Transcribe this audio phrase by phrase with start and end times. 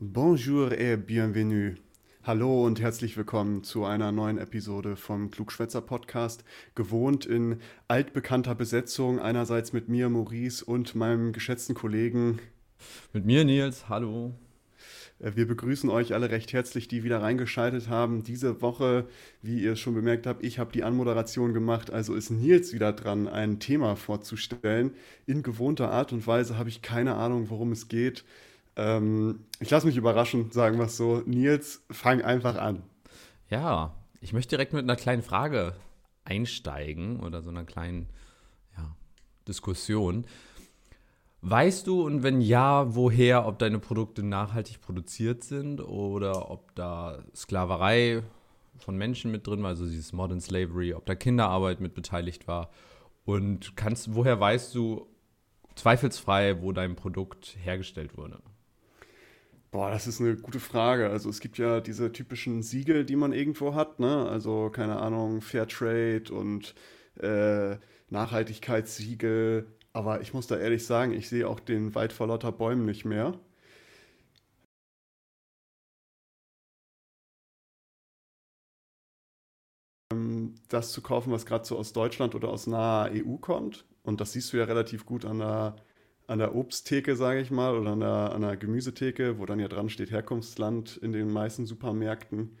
[0.00, 1.74] Bonjour et bienvenue.
[2.22, 6.44] Hallo und herzlich willkommen zu einer neuen Episode vom Klugschwätzer Podcast.
[6.76, 7.56] Gewohnt in
[7.88, 12.38] altbekannter Besetzung, einerseits mit mir, Maurice, und meinem geschätzten Kollegen.
[13.12, 13.88] Mit mir, Nils.
[13.88, 14.34] Hallo.
[15.18, 18.22] Äh, wir begrüßen euch alle recht herzlich, die wieder reingeschaltet haben.
[18.22, 19.08] Diese Woche,
[19.42, 22.92] wie ihr es schon bemerkt habt, ich habe die Anmoderation gemacht, also ist Nils wieder
[22.92, 24.92] dran, ein Thema vorzustellen.
[25.26, 28.24] In gewohnter Art und Weise habe ich keine Ahnung, worum es geht.
[28.78, 31.22] Ähm, ich lasse mich überraschen, sagen wir es so.
[31.26, 32.84] Nils, fang einfach an.
[33.50, 35.74] Ja, ich möchte direkt mit einer kleinen Frage
[36.24, 38.08] einsteigen oder so einer kleinen
[38.76, 38.94] ja,
[39.48, 40.26] Diskussion.
[41.40, 47.22] Weißt du und wenn ja, woher, ob deine Produkte nachhaltig produziert sind oder ob da
[47.34, 48.22] Sklaverei
[48.78, 52.70] von Menschen mit drin war, also dieses Modern Slavery, ob da Kinderarbeit mit beteiligt war?
[53.24, 55.06] Und kannst, woher weißt du
[55.74, 58.40] zweifelsfrei, wo dein Produkt hergestellt wurde?
[59.70, 61.10] Boah, das ist eine gute Frage.
[61.10, 64.26] Also es gibt ja diese typischen Siegel, die man irgendwo hat, ne?
[64.28, 66.74] Also keine Ahnung, Fairtrade und
[67.20, 67.76] äh,
[68.08, 72.86] Nachhaltigkeitssiegel, aber ich muss da ehrlich sagen, ich sehe auch den Wald vor lauter Bäumen
[72.86, 73.38] nicht mehr.
[80.12, 83.86] Ähm, das zu kaufen, was gerade so aus Deutschland oder aus naher EU kommt.
[84.02, 85.76] Und das siehst du ja relativ gut an der,
[86.28, 89.66] an der Obsttheke, sage ich mal, oder an der, an der Gemüsetheke, wo dann ja
[89.66, 92.58] dran steht Herkunftsland in den meisten Supermärkten.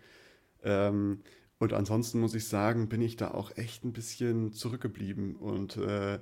[0.64, 1.20] Ähm,
[1.58, 6.18] und ansonsten muss ich sagen, bin ich da auch echt ein bisschen zurückgeblieben und äh,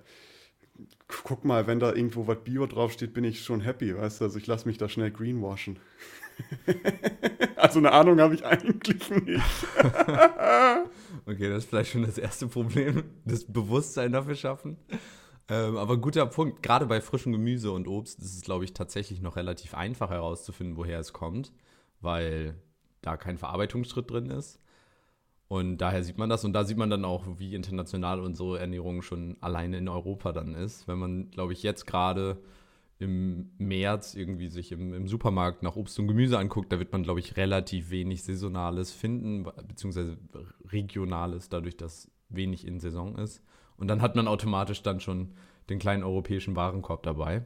[1.06, 4.25] guck mal, wenn da irgendwo was Bio draufsteht, bin ich schon happy, weißt du?
[4.25, 5.78] Also ich lasse mich da schnell greenwashen.
[7.56, 9.44] also eine Ahnung habe ich eigentlich nicht.
[11.27, 14.76] okay, das ist vielleicht schon das erste Problem, das Bewusstsein dafür schaffen.
[15.49, 19.21] Ähm, aber guter Punkt, gerade bei frischem Gemüse und Obst ist es, glaube ich, tatsächlich
[19.21, 21.53] noch relativ einfach herauszufinden, woher es kommt,
[22.01, 22.55] weil
[23.03, 24.61] da kein Verarbeitungsschritt drin ist.
[25.49, 29.03] Und daher sieht man das und da sieht man dann auch, wie international unsere Ernährung
[29.03, 30.89] schon alleine in Europa dann ist.
[30.89, 32.43] Wenn man, glaube ich, jetzt gerade
[32.99, 37.03] im März irgendwie sich im, im, Supermarkt nach Obst und Gemüse anguckt, da wird man,
[37.03, 40.17] glaube ich, relativ wenig Saisonales finden, beziehungsweise
[40.65, 43.43] Regionales, dadurch, dass wenig in Saison ist.
[43.78, 45.32] Und dann hat man automatisch dann schon
[45.69, 47.42] den kleinen europäischen Warenkorb dabei.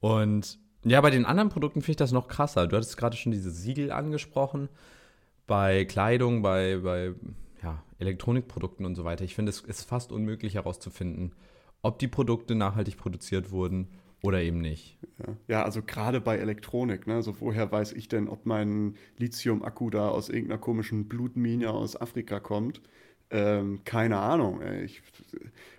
[0.00, 2.66] Und ja, bei den anderen Produkten finde ich das noch krasser.
[2.66, 4.68] Du hattest gerade schon diese Siegel angesprochen
[5.46, 7.14] bei Kleidung, bei, bei
[7.62, 9.24] ja, Elektronikprodukten und so weiter.
[9.24, 11.34] Ich finde, es ist fast unmöglich herauszufinden,
[11.82, 13.88] ob die Produkte nachhaltig produziert wurden
[14.22, 14.98] oder eben nicht.
[15.18, 17.14] Ja, ja also gerade bei Elektronik, ne?
[17.14, 22.40] Also woher weiß ich denn, ob mein Lithium-Akku da aus irgendeiner komischen Blutmine aus Afrika
[22.40, 22.80] kommt?
[23.30, 24.62] Ähm, keine Ahnung.
[24.84, 25.02] Ich,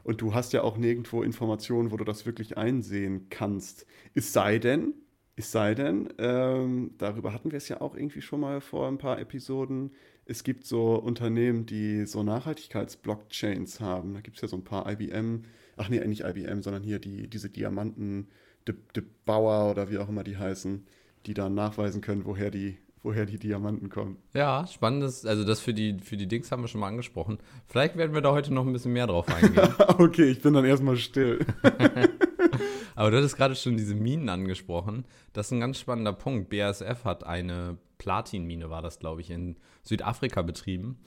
[0.04, 3.86] und du hast ja auch nirgendwo Informationen, wo du das wirklich einsehen kannst.
[4.14, 4.94] Es sei denn,
[5.36, 8.98] es sei denn, ähm, darüber hatten wir es ja auch irgendwie schon mal vor ein
[8.98, 9.92] paar Episoden.
[10.26, 14.14] Es gibt so Unternehmen, die so Nachhaltigkeits-Blockchains haben.
[14.14, 15.44] Da gibt es ja so ein paar IBM,
[15.78, 18.28] ach nee, nicht IBM, sondern hier die, diese Diamanten,
[18.68, 20.86] De, De Bauer oder wie auch immer die heißen,
[21.26, 24.18] die dann nachweisen können, woher die, woher die Diamanten kommen.
[24.34, 27.40] Ja, spannendes, also das für die, für die Dings haben wir schon mal angesprochen.
[27.68, 29.74] Vielleicht werden wir da heute noch ein bisschen mehr drauf eingehen.
[29.98, 31.46] okay, ich bin dann erstmal still.
[32.96, 35.06] Aber du hattest gerade schon diese Minen angesprochen.
[35.32, 36.50] Das ist ein ganz spannender Punkt.
[36.50, 41.00] BASF hat eine Platinmine, war das, glaube ich, in Südafrika betrieben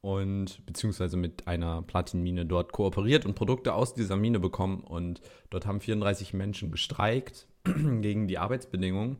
[0.00, 4.80] und beziehungsweise mit einer Platinmine dort kooperiert und Produkte aus dieser Mine bekommen.
[4.84, 9.18] Und dort haben 34 Menschen gestreikt gegen die Arbeitsbedingungen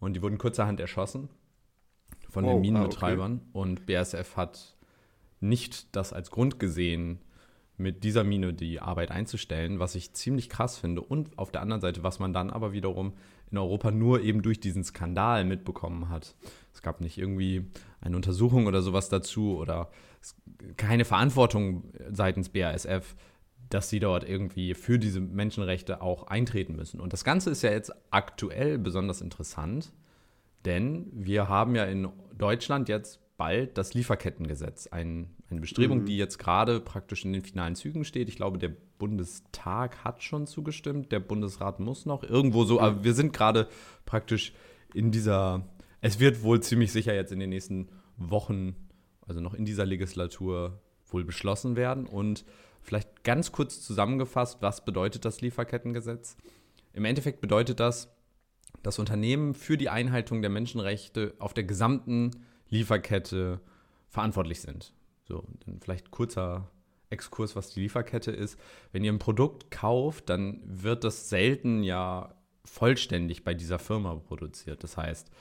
[0.00, 1.28] und die wurden kurzerhand erschossen
[2.36, 3.32] von oh, den Minenbetreibern.
[3.32, 3.58] Ah, okay.
[3.58, 4.76] Und BASF hat
[5.40, 7.20] nicht das als Grund gesehen,
[7.78, 11.00] mit dieser Mine die Arbeit einzustellen, was ich ziemlich krass finde.
[11.00, 13.14] Und auf der anderen Seite, was man dann aber wiederum
[13.50, 16.34] in Europa nur eben durch diesen Skandal mitbekommen hat.
[16.74, 17.66] Es gab nicht irgendwie
[18.00, 19.90] eine Untersuchung oder sowas dazu oder
[20.76, 23.14] keine Verantwortung seitens BASF,
[23.70, 27.00] dass sie dort irgendwie für diese Menschenrechte auch eintreten müssen.
[27.00, 29.92] Und das Ganze ist ja jetzt aktuell besonders interessant,
[30.64, 36.06] denn wir haben ja in Deutschland jetzt bald das Lieferkettengesetz, ein, eine Bestrebung, mhm.
[36.06, 38.28] die jetzt gerade praktisch in den finalen Zügen steht.
[38.28, 43.14] Ich glaube, der Bundestag hat schon zugestimmt, der Bundesrat muss noch irgendwo so, aber wir
[43.14, 43.68] sind gerade
[44.06, 44.54] praktisch
[44.94, 45.68] in dieser,
[46.00, 48.74] es wird wohl ziemlich sicher jetzt in den nächsten Wochen,
[49.26, 52.06] also noch in dieser Legislatur wohl beschlossen werden.
[52.06, 52.44] Und
[52.80, 56.36] vielleicht ganz kurz zusammengefasst, was bedeutet das Lieferkettengesetz?
[56.92, 58.15] Im Endeffekt bedeutet das,
[58.86, 62.30] dass Unternehmen für die Einhaltung der Menschenrechte auf der gesamten
[62.68, 63.60] Lieferkette
[64.08, 64.92] verantwortlich sind.
[65.24, 66.70] So, dann vielleicht kurzer
[67.10, 68.56] Exkurs, was die Lieferkette ist.
[68.92, 74.84] Wenn ihr ein Produkt kauft, dann wird das selten ja vollständig bei dieser Firma produziert.
[74.84, 75.32] Das heißt,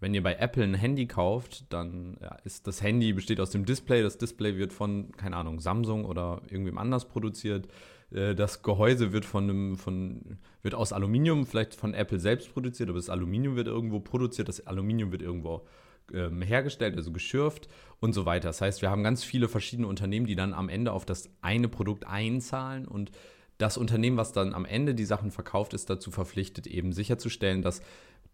[0.00, 3.66] wenn ihr bei Apple ein Handy kauft, dann ja, ist das Handy besteht aus dem
[3.66, 4.02] Display.
[4.02, 7.68] Das Display wird von, keine Ahnung, Samsung oder irgendwem anders produziert.
[8.14, 12.88] Äh, das Gehäuse wird von einem, von, wird aus Aluminium, vielleicht von Apple selbst produziert,
[12.88, 15.66] aber das Aluminium wird irgendwo produziert, das Aluminium wird irgendwo
[16.12, 17.68] ähm, hergestellt, also geschürft
[18.00, 18.48] und so weiter.
[18.48, 21.68] Das heißt, wir haben ganz viele verschiedene Unternehmen, die dann am Ende auf das eine
[21.68, 23.10] Produkt einzahlen und
[23.58, 27.82] das Unternehmen, was dann am Ende die Sachen verkauft, ist dazu verpflichtet, eben sicherzustellen, dass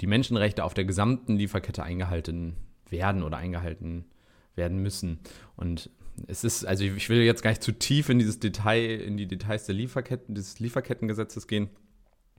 [0.01, 2.57] die Menschenrechte auf der gesamten Lieferkette eingehalten
[2.89, 4.07] werden oder eingehalten
[4.55, 5.21] werden müssen.
[5.57, 5.91] Und
[6.27, 9.27] es ist, also ich will jetzt gar nicht zu tief in dieses Detail, in die
[9.27, 11.71] Details der Lieferketten, des Lieferkettengesetzes gehen.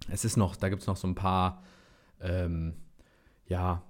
[0.09, 1.63] Es ist noch, da gibt es noch so ein paar,
[2.21, 2.73] ähm,
[3.47, 3.83] ja,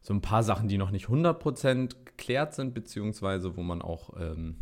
[0.00, 4.56] so ein paar Sachen, die noch nicht 100% geklärt sind, beziehungsweise wo man auch ähm,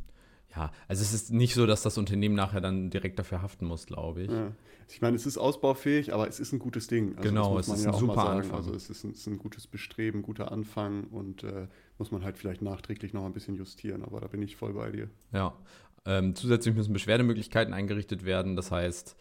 [0.54, 3.86] ja, also es ist nicht so, dass das Unternehmen nachher dann direkt dafür haften muss,
[3.86, 4.30] glaube ich.
[4.30, 4.52] Ja.
[4.88, 7.16] Ich meine, es ist ausbaufähig, aber es ist ein gutes Ding.
[7.16, 8.54] Also genau, es ist ja ein super Anfang.
[8.54, 11.66] Also es ist ein, es ist ein, gutes Bestreben, guter Anfang und äh,
[11.98, 14.90] muss man halt vielleicht nachträglich noch ein bisschen justieren, aber da bin ich voll bei
[14.90, 15.10] dir.
[15.32, 15.54] Ja,
[16.04, 18.54] ähm, zusätzlich müssen Beschwerdemöglichkeiten eingerichtet werden.
[18.54, 19.16] Das heißt,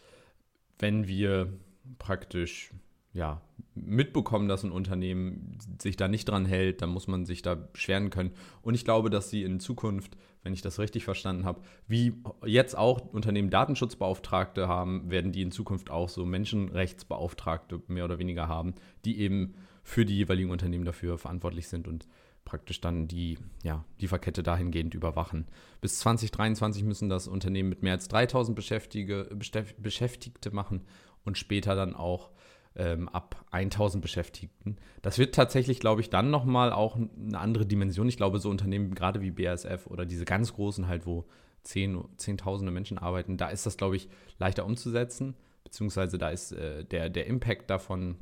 [0.78, 1.52] wenn wir
[1.98, 2.70] praktisch
[3.12, 3.40] ja,
[3.74, 8.10] mitbekommen, dass ein Unternehmen sich da nicht dran hält, dann muss man sich da beschweren
[8.10, 8.32] können.
[8.62, 12.14] Und ich glaube, dass sie in Zukunft, wenn ich das richtig verstanden habe, wie
[12.44, 18.46] jetzt auch Unternehmen Datenschutzbeauftragte haben, werden die in Zukunft auch so Menschenrechtsbeauftragte mehr oder weniger
[18.46, 22.06] haben, die eben für die jeweiligen Unternehmen dafür verantwortlich sind und
[22.44, 25.46] praktisch dann die ja, Lieferkette dahingehend überwachen.
[25.80, 29.36] Bis 2023 müssen das Unternehmen mit mehr als 3000 Beschäftigte,
[29.78, 30.82] Beschäftigte machen
[31.24, 32.30] und später dann auch
[32.76, 34.76] ähm, ab 1000 Beschäftigten.
[35.02, 38.08] Das wird tatsächlich, glaube ich, dann nochmal auch eine andere Dimension.
[38.08, 41.24] Ich glaube, so Unternehmen gerade wie BASF oder diese ganz großen halt, wo
[41.62, 44.08] zehn, Zehntausende Menschen arbeiten, da ist das, glaube ich,
[44.38, 45.34] leichter umzusetzen,
[45.64, 48.16] beziehungsweise da ist äh, der, der Impact davon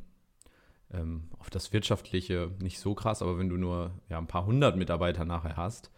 [0.93, 4.77] ähm, auf das Wirtschaftliche nicht so krass, aber wenn du nur ja, ein paar hundert
[4.77, 5.91] Mitarbeiter nachher hast,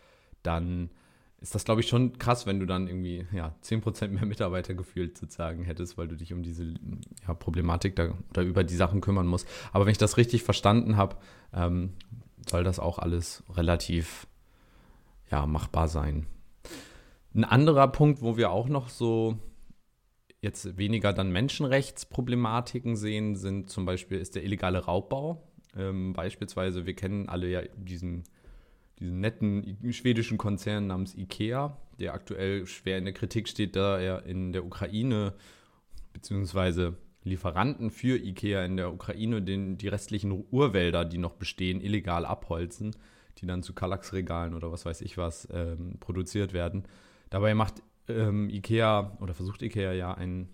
[0.42, 0.90] dann
[1.40, 5.18] ist das, glaube ich, schon krass, wenn du dann irgendwie ja, 10% mehr Mitarbeiter gefühlt
[5.18, 6.74] sozusagen hättest, weil du dich um diese
[7.26, 9.46] ja, Problematik da, oder über die Sachen kümmern musst.
[9.72, 11.16] Aber wenn ich das richtig verstanden habe,
[11.52, 11.92] ähm,
[12.48, 14.26] soll das auch alles relativ
[15.30, 16.26] ja, machbar sein.
[17.34, 19.38] Ein anderer Punkt, wo wir auch noch so
[20.40, 25.42] jetzt weniger dann Menschenrechtsproblematiken sehen, sind zum Beispiel ist der illegale Raubbau.
[25.76, 28.24] Ähm, beispielsweise, wir kennen alle ja diesen
[28.98, 34.24] diesen netten schwedischen Konzern namens IKEA, der aktuell schwer in der Kritik steht, da er
[34.24, 35.34] in der Ukraine
[36.12, 42.24] beziehungsweise Lieferanten für IKEA in der Ukraine den, die restlichen Urwälder, die noch bestehen, illegal
[42.24, 42.94] abholzen,
[43.38, 46.84] die dann zu Kallax-Regalen oder was weiß ich was ähm, produziert werden.
[47.28, 50.48] Dabei macht ähm, IKEA oder versucht IKEA ja einen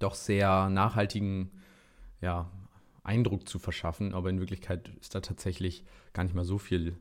[0.00, 1.50] doch sehr nachhaltigen
[2.20, 2.50] ja,
[3.04, 6.96] Eindruck zu verschaffen, aber in Wirklichkeit ist da tatsächlich gar nicht mal so viel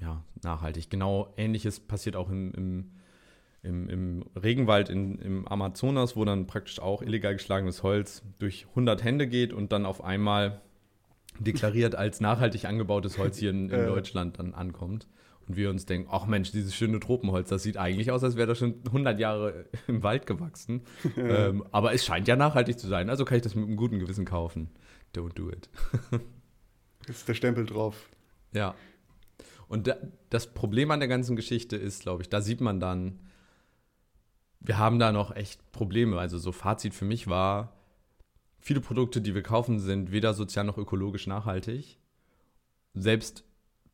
[0.00, 0.90] ja, nachhaltig.
[0.90, 2.90] Genau ähnliches passiert auch im, im,
[3.62, 9.04] im, im Regenwald in, im Amazonas, wo dann praktisch auch illegal geschlagenes Holz durch 100
[9.04, 10.62] Hände geht und dann auf einmal
[11.38, 15.06] deklariert als nachhaltig angebautes Holz hier in, in Deutschland dann ankommt.
[15.46, 18.46] Und wir uns denken, ach Mensch, dieses schöne Tropenholz, das sieht eigentlich aus, als wäre
[18.46, 20.82] das schon 100 Jahre im Wald gewachsen.
[21.16, 23.98] ähm, aber es scheint ja nachhaltig zu sein, also kann ich das mit einem guten
[23.98, 24.70] Gewissen kaufen.
[25.14, 25.68] Don't do it.
[27.08, 28.10] ist der Stempel drauf.
[28.52, 28.76] Ja,
[29.70, 29.96] und da,
[30.30, 33.20] das Problem an der ganzen Geschichte ist, glaube ich, da sieht man dann,
[34.58, 36.18] wir haben da noch echt Probleme.
[36.18, 37.76] Also so Fazit für mich war,
[38.58, 42.00] viele Produkte, die wir kaufen, sind weder sozial noch ökologisch nachhaltig.
[42.94, 43.44] Selbst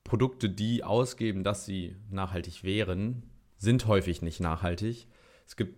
[0.02, 3.24] Produkte, die ausgeben, dass sie nachhaltig wären,
[3.58, 5.08] sind häufig nicht nachhaltig.
[5.46, 5.76] Es gibt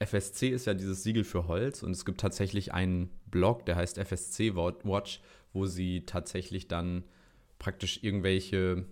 [0.00, 3.98] FSC ist ja dieses Siegel für Holz und es gibt tatsächlich einen Blog, der heißt
[3.98, 5.22] FSC Watch,
[5.54, 7.04] wo sie tatsächlich dann
[7.58, 8.84] praktisch irgendwelche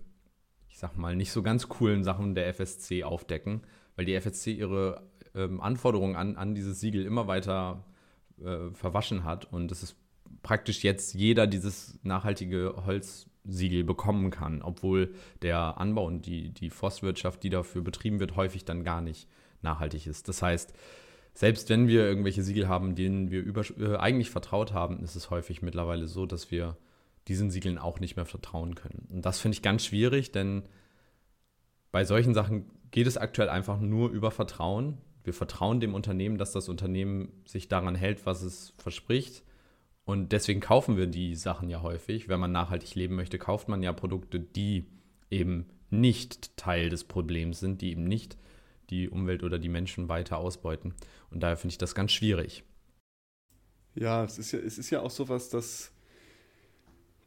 [0.79, 3.61] sag mal, nicht so ganz coolen Sachen der FSC aufdecken,
[3.95, 5.03] weil die FSC ihre
[5.35, 7.83] ähm, Anforderungen an, an dieses Siegel immer weiter
[8.41, 9.97] äh, verwaschen hat und es ist
[10.41, 17.43] praktisch jetzt jeder dieses nachhaltige Holzsiegel bekommen kann, obwohl der Anbau und die, die Forstwirtschaft,
[17.43, 19.27] die dafür betrieben wird, häufig dann gar nicht
[19.61, 20.29] nachhaltig ist.
[20.29, 20.73] Das heißt,
[21.33, 25.29] selbst wenn wir irgendwelche Siegel haben, denen wir über, äh, eigentlich vertraut haben, ist es
[25.29, 26.77] häufig mittlerweile so, dass wir
[27.27, 29.07] diesen Siegeln auch nicht mehr vertrauen können.
[29.11, 30.63] Und das finde ich ganz schwierig, denn
[31.91, 34.97] bei solchen Sachen geht es aktuell einfach nur über Vertrauen.
[35.23, 39.43] Wir vertrauen dem Unternehmen, dass das Unternehmen sich daran hält, was es verspricht.
[40.05, 42.29] Und deswegen kaufen wir die Sachen ja häufig.
[42.29, 44.87] Wenn man nachhaltig leben möchte, kauft man ja Produkte, die
[45.29, 48.37] eben nicht Teil des Problems sind, die eben nicht
[48.89, 50.95] die Umwelt oder die Menschen weiter ausbeuten.
[51.29, 52.63] Und daher finde ich das ganz schwierig.
[53.95, 55.91] Ja, es ist ja, es ist ja auch sowas, dass,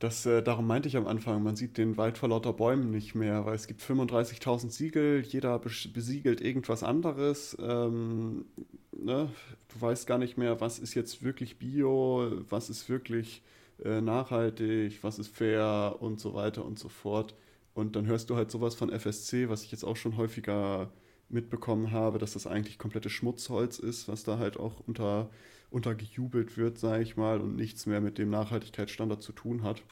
[0.03, 3.15] dass äh, darum meinte ich am Anfang, man sieht den Wald vor lauter Bäumen nicht
[3.15, 7.57] mehr, weil es gibt 35.000 Siegel, jeder besiegelt irgendwas anderes.
[7.61, 8.47] Ähm,
[8.91, 9.29] ne?
[9.69, 13.43] Du weißt gar nicht mehr, was ist jetzt wirklich Bio, was ist wirklich
[13.85, 17.37] äh, nachhaltig, was ist fair und so weiter und so fort.
[17.73, 20.91] Und dann hörst du halt sowas von FSC, was ich jetzt auch schon häufiger
[21.29, 25.31] mitbekommen habe, dass das eigentlich komplettes Schmutzholz ist, was da halt auch unter,
[25.73, 29.83] untergejubelt wird, sage ich mal, und nichts mehr mit dem Nachhaltigkeitsstandard zu tun hat.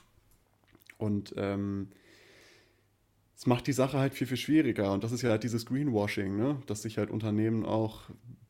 [0.99, 1.88] Und ähm,
[3.37, 4.92] es macht die Sache halt viel, viel schwieriger.
[4.92, 6.60] Und das ist ja halt dieses Greenwashing, ne?
[6.66, 8.02] dass sich halt Unternehmen auch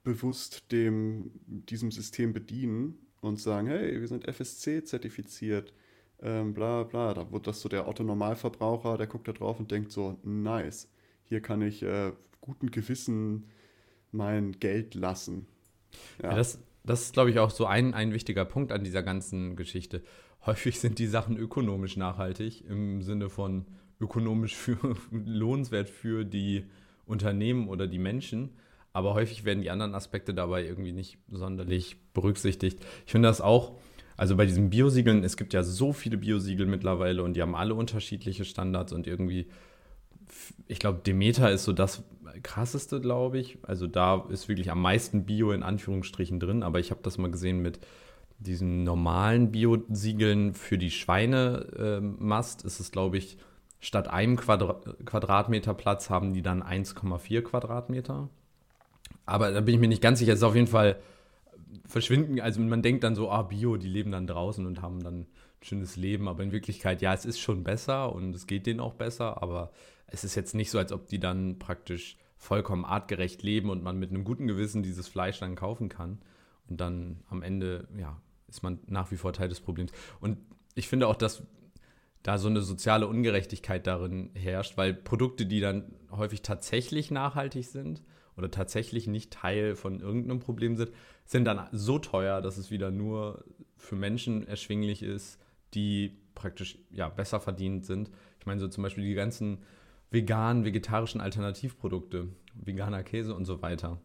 [0.03, 5.73] bewusst dem, diesem System bedienen und sagen, hey, wir sind FSC zertifiziert,
[6.21, 7.15] ähm, bla bla.
[7.15, 10.89] Da wird das so der Otto-Normalverbraucher, der guckt da drauf und denkt so, nice,
[11.25, 13.47] hier kann ich äh, guten Gewissen
[14.11, 15.47] mein Geld lassen.
[16.23, 19.03] Ja, ja das, das ist, glaube ich, auch so ein, ein wichtiger Punkt an dieser
[19.03, 20.03] ganzen Geschichte.
[20.47, 23.67] Häufig sind die Sachen ökonomisch nachhaltig im Sinne von
[24.01, 26.65] ökonomisch für, lohnenswert für die
[27.05, 28.51] Unternehmen oder die Menschen.
[28.93, 32.81] Aber häufig werden die anderen Aspekte dabei irgendwie nicht sonderlich berücksichtigt.
[33.07, 33.79] Ich finde das auch,
[34.17, 37.75] also bei diesen Biosiegeln, es gibt ja so viele Biosiegel mittlerweile und die haben alle
[37.75, 39.47] unterschiedliche Standards und irgendwie,
[40.67, 42.03] ich glaube, Demeter ist so das
[42.43, 43.59] krasseste, glaube ich.
[43.63, 47.31] Also da ist wirklich am meisten Bio in Anführungsstrichen drin, aber ich habe das mal
[47.31, 47.81] gesehen mit
[48.39, 53.37] diesen normalen Biosiegeln für die Schweinemast, ist es, glaube ich,
[53.81, 58.29] statt einem Quadra Quadratmeter Platz haben die dann 1,4 Quadratmeter.
[59.27, 60.33] Aber da bin ich mir nicht ganz sicher.
[60.33, 60.97] Es ist auf jeden Fall
[61.87, 62.41] verschwinden.
[62.41, 65.27] Also man denkt dann so, ah, Bio, die leben dann draußen und haben dann ein
[65.63, 66.29] schönes Leben.
[66.29, 69.43] Aber in Wirklichkeit, ja, es ist schon besser und es geht denen auch besser.
[69.43, 69.71] Aber
[70.11, 73.99] es ist jetzt nicht so, als ob die dann praktisch vollkommen artgerecht leben und man
[73.99, 76.19] mit einem guten Gewissen dieses Fleisch dann kaufen kann.
[76.69, 79.93] Und dann am Ende, ja, ist man nach wie vor Teil des Problems.
[80.21, 80.39] Und
[80.75, 81.43] ich finde auch, dass
[82.23, 88.03] da so eine soziale Ungerechtigkeit darin herrscht, weil Produkte, die dann häufig tatsächlich nachhaltig sind
[88.37, 90.93] oder tatsächlich nicht Teil von irgendeinem Problem sind,
[91.25, 93.45] sind dann so teuer, dass es wieder nur
[93.77, 95.39] für Menschen erschwinglich ist,
[95.75, 98.11] die praktisch ja, besser verdient sind.
[98.39, 99.59] Ich meine, so zum Beispiel die ganzen
[100.11, 104.01] veganen, vegetarischen Alternativprodukte, veganer Käse und so weiter.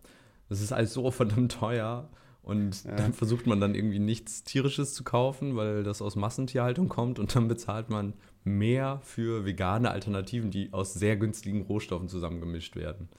[0.50, 2.09] Das ist alles so verdammt teuer
[2.43, 2.95] und ja.
[2.95, 7.35] dann versucht man dann irgendwie nichts Tierisches zu kaufen, weil das aus Massentierhaltung kommt und
[7.35, 13.09] dann bezahlt man mehr für vegane Alternativen, die aus sehr günstigen Rohstoffen zusammengemischt werden.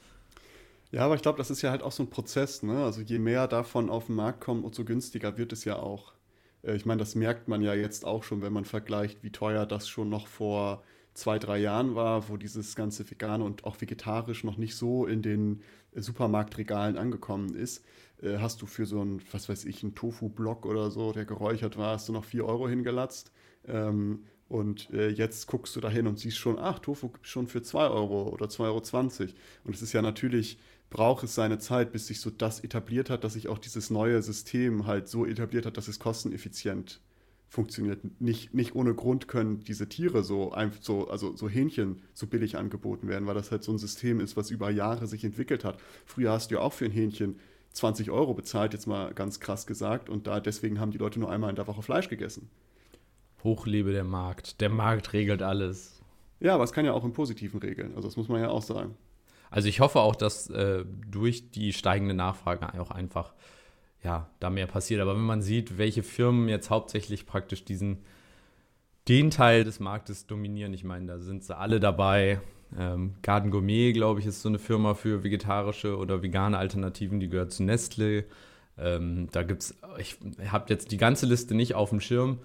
[0.92, 2.62] Ja, aber ich glaube, das ist ja halt auch so ein Prozess.
[2.62, 2.84] Ne?
[2.84, 6.12] Also je mehr davon auf den Markt kommt, umso günstiger wird es ja auch.
[6.62, 9.66] Äh, ich meine, das merkt man ja jetzt auch schon, wenn man vergleicht, wie teuer
[9.66, 10.84] das schon noch vor
[11.16, 15.22] zwei, drei Jahren war, wo dieses ganze Vegane und auch vegetarisch noch nicht so in
[15.22, 15.62] den
[15.94, 17.84] Supermarktregalen angekommen ist,
[18.22, 21.76] äh, hast du für so ein, was weiß ich, einen Tofu-Block oder so, der geräuchert
[21.76, 23.32] war, hast du noch 4 Euro hingelatzt.
[23.66, 27.48] Ähm, und äh, jetzt guckst du da hin und siehst schon, ach, Tofu gibt schon
[27.48, 29.32] für 2 Euro oder 2,20 Euro.
[29.64, 30.58] Und es ist ja natürlich,
[30.88, 34.22] braucht es seine Zeit, bis sich so das etabliert hat, dass sich auch dieses neue
[34.22, 37.00] System halt so etabliert hat, dass es kosteneffizient
[37.56, 38.20] funktioniert.
[38.20, 43.08] Nicht, nicht ohne Grund können diese Tiere so, so, also so Hähnchen so billig angeboten
[43.08, 45.78] werden, weil das halt so ein System ist, was über Jahre sich entwickelt hat.
[46.04, 47.40] Früher hast du ja auch für ein Hähnchen
[47.72, 51.30] 20 Euro bezahlt, jetzt mal ganz krass gesagt, und da deswegen haben die Leute nur
[51.30, 52.48] einmal in der Woche Fleisch gegessen.
[53.42, 54.60] Hochlebe der Markt.
[54.60, 56.00] Der Markt regelt alles.
[56.40, 57.94] Ja, aber es kann ja auch im Positiven regeln.
[57.96, 58.94] Also das muss man ja auch sagen.
[59.50, 63.32] Also ich hoffe auch, dass äh, durch die steigende Nachfrage auch einfach
[64.02, 65.00] ja, da mehr passiert.
[65.00, 67.98] Aber wenn man sieht, welche Firmen jetzt hauptsächlich praktisch diesen,
[69.08, 72.40] den Teil des Marktes dominieren, ich meine, da sind sie alle dabei.
[72.76, 77.28] Ähm, Garden Gourmet, glaube ich, ist so eine Firma für vegetarische oder vegane Alternativen, die
[77.28, 78.24] gehört zu Nestle.
[78.78, 80.18] Ähm, da gibt es, ich
[80.50, 82.38] habe jetzt die ganze Liste nicht auf dem Schirm,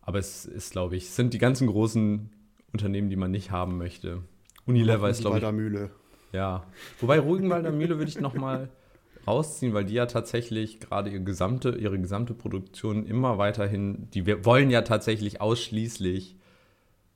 [0.00, 2.30] aber es ist, glaube ich, sind die ganzen großen
[2.72, 4.22] Unternehmen, die man nicht haben möchte.
[4.64, 5.52] Unilever ist, glaube ich.
[5.52, 5.90] Mühle.
[6.32, 6.64] Ja.
[7.00, 8.68] Wobei Rugenwalder Mühle würde ich noch mal
[9.26, 14.44] rausziehen, weil die ja tatsächlich gerade ihre gesamte, ihre gesamte Produktion immer weiterhin, die wir
[14.44, 16.36] wollen ja tatsächlich ausschließlich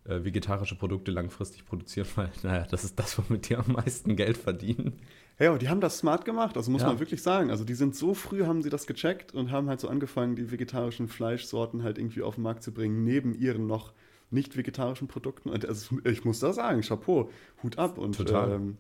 [0.05, 4.37] äh, vegetarische Produkte langfristig produzieren, weil, naja, das ist das, womit die am meisten Geld
[4.37, 4.95] verdienen.
[5.39, 6.89] Ja, aber die haben das smart gemacht, also muss ja.
[6.89, 7.51] man wirklich sagen.
[7.51, 10.51] Also die sind so früh, haben sie das gecheckt und haben halt so angefangen, die
[10.51, 13.95] vegetarischen Fleischsorten halt irgendwie auf den Markt zu bringen, neben ihren noch
[14.31, 15.49] nicht vegetarischen Produkten.
[15.49, 17.31] Und also ich muss da sagen, Chapeau,
[17.63, 17.97] Hut ab.
[17.97, 18.53] Und Total.
[18.53, 18.77] Ähm,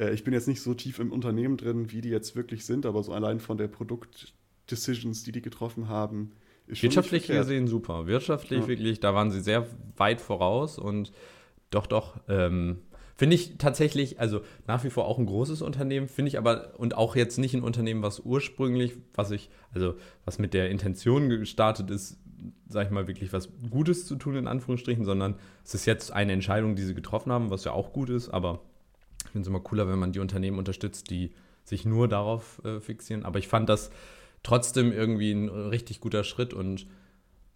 [0.00, 2.86] äh, ich bin jetzt nicht so tief im Unternehmen drin, wie die jetzt wirklich sind,
[2.86, 6.32] aber so allein von der Produktdecisions, die die getroffen haben,
[6.66, 8.06] ist Wirtschaftlich gesehen super.
[8.06, 8.68] Wirtschaftlich ja.
[8.68, 9.66] wirklich, da waren sie sehr
[9.96, 11.12] weit voraus und
[11.70, 12.78] doch, doch, ähm,
[13.20, 16.96] Finde ich tatsächlich, also nach wie vor auch ein großes Unternehmen, finde ich aber, und
[16.96, 21.90] auch jetzt nicht ein Unternehmen, was ursprünglich, was ich, also was mit der Intention gestartet
[21.90, 22.18] ist,
[22.66, 26.32] sag ich mal, wirklich was Gutes zu tun, in Anführungsstrichen, sondern es ist jetzt eine
[26.32, 28.62] Entscheidung, die sie getroffen haben, was ja auch gut ist, aber
[29.30, 31.30] ich finde es immer cooler, wenn man die Unternehmen unterstützt, die
[31.62, 33.24] sich nur darauf äh, fixieren.
[33.24, 33.92] Aber ich fand das
[34.42, 36.88] trotzdem irgendwie ein richtig guter Schritt und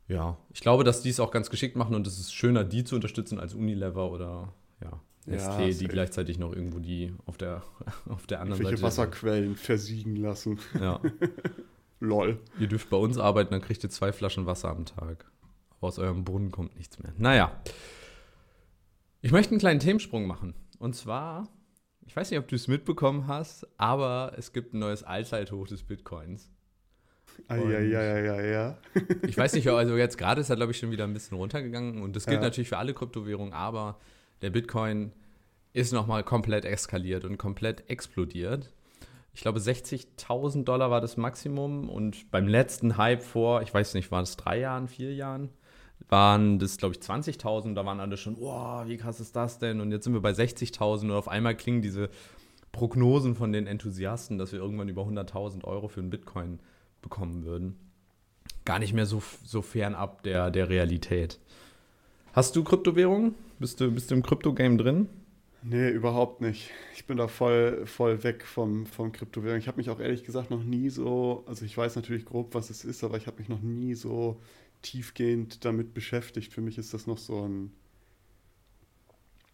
[0.06, 2.84] ja, ich glaube, dass die es auch ganz geschickt machen und es ist schöner, die
[2.84, 7.64] zu unterstützen als Unilever oder ja, Nestlé, ja, die gleichzeitig noch irgendwo die auf der,
[8.08, 8.80] auf der anderen Seite.
[8.80, 10.60] Wasserquellen versiegen lassen.
[10.78, 11.00] Ja.
[11.98, 12.38] Lol.
[12.60, 15.24] Ihr dürft bei uns arbeiten, dann kriegt ihr zwei Flaschen Wasser am Tag.
[15.78, 17.12] Aber aus eurem Brunnen kommt nichts mehr.
[17.18, 17.50] Naja.
[19.22, 20.54] Ich möchte einen kleinen Themensprung machen.
[20.78, 21.48] Und zwar,
[22.06, 25.82] ich weiß nicht, ob du es mitbekommen hast, aber es gibt ein neues Allzeithoch des
[25.82, 26.50] Bitcoins.
[27.48, 28.78] Ah, ja, ja, ja, ja, ja.
[29.22, 32.00] ich weiß nicht, also jetzt gerade ist er, glaube ich, schon wieder ein bisschen runtergegangen.
[32.02, 32.42] Und das gilt ja.
[32.42, 33.98] natürlich für alle Kryptowährungen, aber
[34.42, 35.12] der Bitcoin
[35.72, 38.72] ist nochmal komplett eskaliert und komplett explodiert.
[39.34, 44.12] Ich glaube, 60.000 Dollar war das Maximum und beim letzten Hype vor, ich weiß nicht,
[44.12, 45.50] waren es drei Jahren, vier Jahren,
[46.08, 47.74] waren das, glaube ich, 20.000.
[47.74, 49.80] Da waren alle schon, wow, wie krass ist das denn?
[49.80, 52.10] Und jetzt sind wir bei 60.000 und auf einmal klingen diese
[52.72, 56.60] Prognosen von den Enthusiasten, dass wir irgendwann über 100.000 Euro für einen Bitcoin
[57.02, 57.76] bekommen würden.
[58.64, 61.38] Gar nicht mehr so, so fernab der, der Realität.
[62.32, 63.34] Hast du Kryptowährungen?
[63.58, 65.08] Bist du, bist du im Krypto-Game drin?
[65.62, 66.70] Nee, überhaupt nicht.
[66.94, 69.58] Ich bin da voll, voll weg vom, vom Kryptowährung.
[69.58, 72.68] Ich habe mich auch ehrlich gesagt noch nie so, also ich weiß natürlich grob, was
[72.68, 74.40] es ist, aber ich habe mich noch nie so
[74.84, 76.52] tiefgehend damit beschäftigt.
[76.52, 77.72] Für mich ist das noch so ein,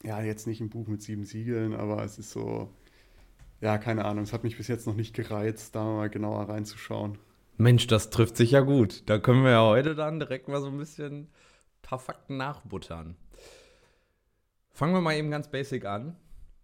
[0.02, 2.70] ja, jetzt nicht ein Buch mit sieben Siegeln, aber es ist so,
[3.60, 4.24] ja, keine Ahnung.
[4.24, 7.18] Es hat mich bis jetzt noch nicht gereizt, da mal genauer reinzuschauen.
[7.56, 9.02] Mensch, das trifft sich ja gut.
[9.06, 11.28] Da können wir ja heute dann direkt mal so ein bisschen ein
[11.82, 13.16] paar Fakten nachbuttern.
[14.70, 16.16] Fangen wir mal eben ganz basic an.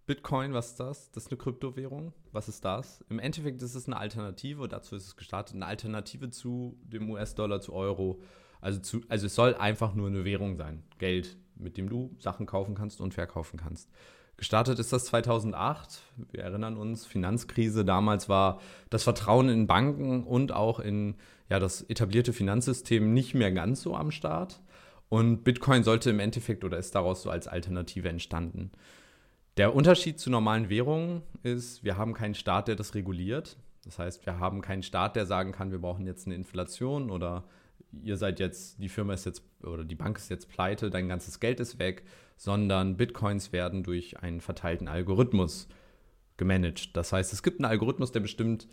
[0.07, 1.11] Bitcoin, was ist das?
[1.11, 2.15] Das ist eine Kryptowährung.
[2.33, 3.05] Was ist das?
[3.11, 7.61] Im Endeffekt ist es eine Alternative, dazu ist es gestartet, eine Alternative zu dem US-Dollar,
[7.61, 8.21] zu Euro.
[8.61, 10.83] Also, zu, also es soll einfach nur eine Währung sein.
[10.99, 13.91] Geld, mit dem du Sachen kaufen kannst und verkaufen kannst.
[14.37, 16.03] Gestartet ist das 2008.
[16.31, 17.85] Wir erinnern uns, Finanzkrise.
[17.85, 21.15] Damals war das Vertrauen in Banken und auch in
[21.49, 24.61] ja, das etablierte Finanzsystem nicht mehr ganz so am Start.
[25.09, 28.73] Und Bitcoin sollte im Endeffekt oder ist daraus so als Alternative entstanden.
[29.57, 33.57] Der Unterschied zu normalen Währungen ist, wir haben keinen Staat, der das reguliert.
[33.85, 37.45] Das heißt, wir haben keinen Staat, der sagen kann, wir brauchen jetzt eine Inflation oder
[38.03, 41.41] ihr seid jetzt, die Firma ist jetzt oder die Bank ist jetzt pleite, dein ganzes
[41.41, 42.05] Geld ist weg,
[42.37, 45.69] sondern Bitcoins werden durch einen verteilten Algorithmus
[46.37, 46.97] gemanagt.
[46.97, 48.69] Das heißt, es gibt einen Algorithmus, der bestimmt,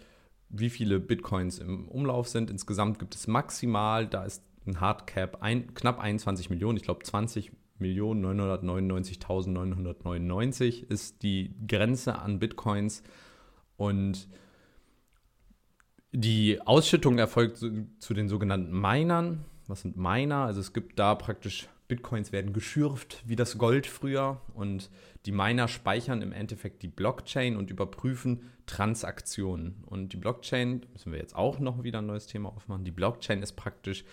[0.50, 2.52] wie viele Bitcoins im Umlauf sind.
[2.52, 7.52] Insgesamt gibt es maximal, da ist ein Hardcap, ein, knapp 21 Millionen, ich glaube 20
[7.80, 13.04] Millionen 999.999 ist die Grenze an Bitcoins
[13.78, 14.28] und
[16.14, 19.46] die Ausschüttung erfolgt zu, zu den sogenannten Minern.
[19.68, 20.46] Was sind Miner?
[20.46, 24.90] Also es gibt da praktisch Bitcoins werden geschürft wie das Gold früher und
[25.26, 29.84] die Miner speichern im Endeffekt die Blockchain und überprüfen Transaktionen.
[29.86, 33.42] Und die Blockchain, müssen wir jetzt auch noch wieder ein neues Thema aufmachen, die Blockchain
[33.42, 34.06] ist praktisch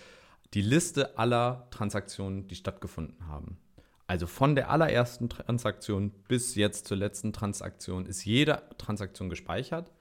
[0.55, 3.59] die Liste aller Transaktionen, die stattgefunden haben.
[4.07, 9.93] Also von der allerersten Transaktion bis jetzt zur letzten Transaktion ist jede Transaktion gespeichert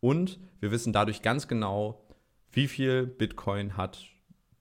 [0.00, 2.02] und wir wissen dadurch ganz genau,
[2.52, 3.98] wie viel Bitcoin hat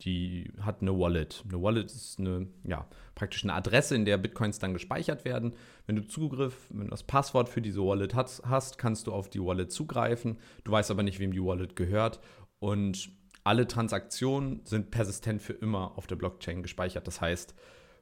[0.02, 1.44] die hat eine Wallet.
[1.48, 5.54] Eine Wallet ist eine, ja, praktisch eine Adresse, in der Bitcoins dann gespeichert werden.
[5.86, 9.42] Wenn du Zugriff, wenn du das Passwort für diese Wallet hast, kannst du auf die
[9.42, 10.38] Wallet zugreifen.
[10.64, 12.20] Du weißt aber nicht, wem die Wallet gehört.
[12.60, 13.10] Und
[13.44, 17.08] alle Transaktionen sind persistent für immer auf der Blockchain gespeichert.
[17.08, 17.56] Das heißt,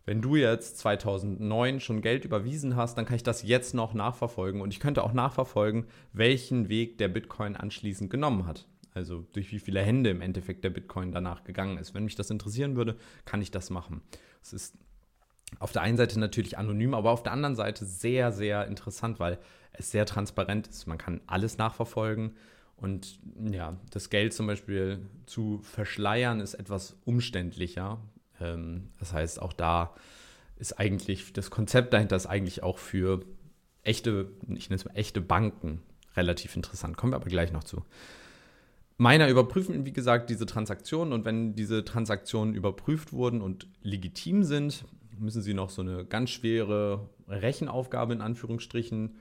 [0.06, 4.62] wenn du jetzt 2009 schon Geld überwiesen hast, dann kann ich das jetzt noch nachverfolgen
[4.62, 8.68] und ich könnte auch nachverfolgen, welchen Weg der Bitcoin anschließend genommen hat.
[8.94, 11.94] Also durch wie viele Hände im Endeffekt der Bitcoin danach gegangen ist.
[11.94, 14.02] Wenn mich das interessieren würde, kann ich das machen.
[14.42, 14.78] Es ist
[15.60, 19.40] auf der einen Seite natürlich anonym, aber auf der anderen Seite sehr, sehr interessant, weil
[19.74, 20.88] es sehr transparent ist.
[20.88, 22.36] Man kann alles nachverfolgen.
[22.78, 23.20] Und
[23.52, 28.00] ja, das Geld zum Beispiel zu verschleiern ist etwas umständlicher.
[28.40, 29.96] Ähm, das heißt, auch da
[30.58, 33.22] ist eigentlich, das Konzept dahinter ist eigentlich auch für
[33.84, 35.82] echte, ich nenne es mal echte Banken
[36.16, 36.98] relativ interessant.
[36.98, 37.84] Kommen wir aber gleich noch zu.
[38.98, 44.86] Miner überprüfen, wie gesagt, diese Transaktionen und wenn diese Transaktionen überprüft wurden und legitim sind,
[45.20, 49.18] müssen sie noch so eine ganz schwere Rechenaufgabe in Anführungsstrichen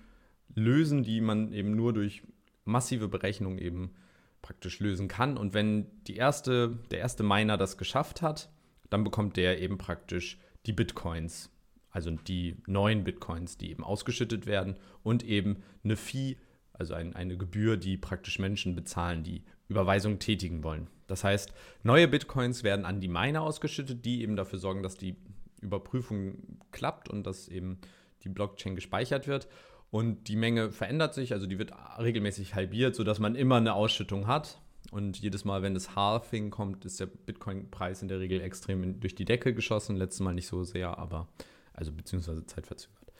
[0.54, 2.22] lösen, die man eben nur durch
[2.64, 3.94] massive Berechnung eben
[4.42, 5.36] praktisch lösen kann.
[5.36, 8.50] Und wenn die erste, der erste Miner das geschafft hat,
[8.90, 11.50] dann bekommt der eben praktisch die Bitcoins
[11.94, 16.36] also die neuen Bitcoins, die eben ausgeschüttet werden und eben eine Fee,
[16.72, 20.88] also ein, eine Gebühr, die praktisch Menschen bezahlen, die Überweisungen tätigen wollen.
[21.06, 21.52] Das heißt,
[21.84, 25.14] neue Bitcoins werden an die Miner ausgeschüttet, die eben dafür sorgen, dass die
[25.60, 27.78] Überprüfung klappt und dass eben
[28.24, 29.46] die Blockchain gespeichert wird.
[29.92, 34.26] Und die Menge verändert sich, also die wird regelmäßig halbiert, sodass man immer eine Ausschüttung
[34.26, 34.60] hat.
[34.90, 39.14] Und jedes Mal, wenn das Halving kommt, ist der Bitcoin-Preis in der Regel extrem durch
[39.14, 39.96] die Decke geschossen.
[39.96, 41.28] Letztes Mal nicht so sehr, aber
[41.72, 43.12] also beziehungsweise zeitverzögert.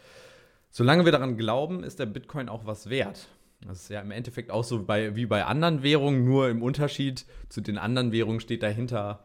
[0.70, 3.28] Solange wir daran glauben, ist der Bitcoin auch was wert.
[3.66, 7.24] Das ist ja im Endeffekt auch so bei, wie bei anderen Währungen, nur im Unterschied
[7.48, 9.24] zu den anderen Währungen steht dahinter,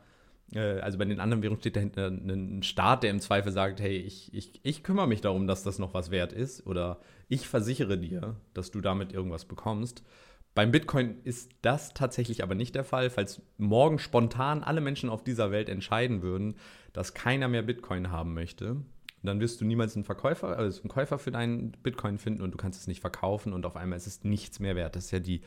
[0.54, 3.98] äh, also bei den anderen Währungen steht dahinter ein Staat, der im Zweifel sagt, hey,
[3.98, 7.98] ich, ich, ich kümmere mich darum, dass das noch was wert ist oder ich versichere
[7.98, 10.04] dir, dass du damit irgendwas bekommst.
[10.60, 13.10] Beim Bitcoin ist das tatsächlich aber nicht der Fall.
[13.10, 16.56] Falls morgen spontan alle Menschen auf dieser Welt entscheiden würden,
[16.92, 18.76] dass keiner mehr Bitcoin haben möchte,
[19.24, 22.58] dann wirst du niemals einen Verkäufer, also einen Käufer für deinen Bitcoin finden und du
[22.58, 24.98] kannst es nicht verkaufen und auf einmal ist es nichts mehr wert.
[24.98, 25.44] Das ist ja die,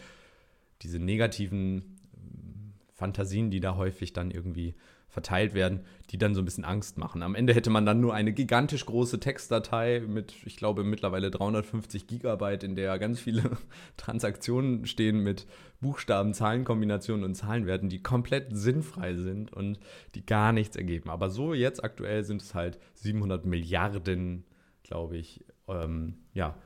[0.81, 4.75] diese negativen ähm, Fantasien, die da häufig dann irgendwie
[5.13, 7.23] verteilt werden, die dann so ein bisschen Angst machen.
[7.23, 12.07] Am Ende hätte man dann nur eine gigantisch große Textdatei mit, ich glaube, mittlerweile 350
[12.07, 13.43] Gigabyte, in der ganz viele
[13.99, 15.47] Transaktionen stehen mit
[15.83, 19.79] Buchstaben, Zahlenkombinationen und Zahlenwerten, die komplett sinnfrei sind und
[20.15, 21.11] die gar nichts ergeben.
[21.11, 24.45] Aber so jetzt aktuell sind es halt 700 Milliarden,
[24.83, 26.57] glaube ich, ähm, ja,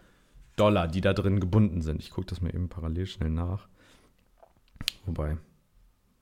[0.55, 2.01] Dollar, die da drin gebunden sind.
[2.01, 3.67] Ich gucke das mal eben parallel schnell nach.
[5.05, 5.37] Wobei,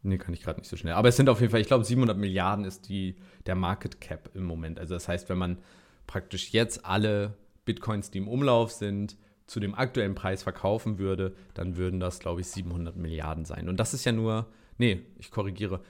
[0.07, 0.93] Nee, kann ich gerade nicht so schnell.
[0.93, 4.31] Aber es sind auf jeden Fall, ich glaube, 700 Milliarden ist die, der Market Cap
[4.35, 4.79] im Moment.
[4.79, 5.59] Also das heißt, wenn man
[6.07, 11.79] praktisch jetzt alle Bitcoins, die im Umlauf sind, zu dem aktuellen Preis verkaufen würde, dann
[11.79, 13.67] würden das, glaube ich, 700 Milliarden sein.
[13.67, 15.81] Und das ist ja nur, nee, ich korrigiere,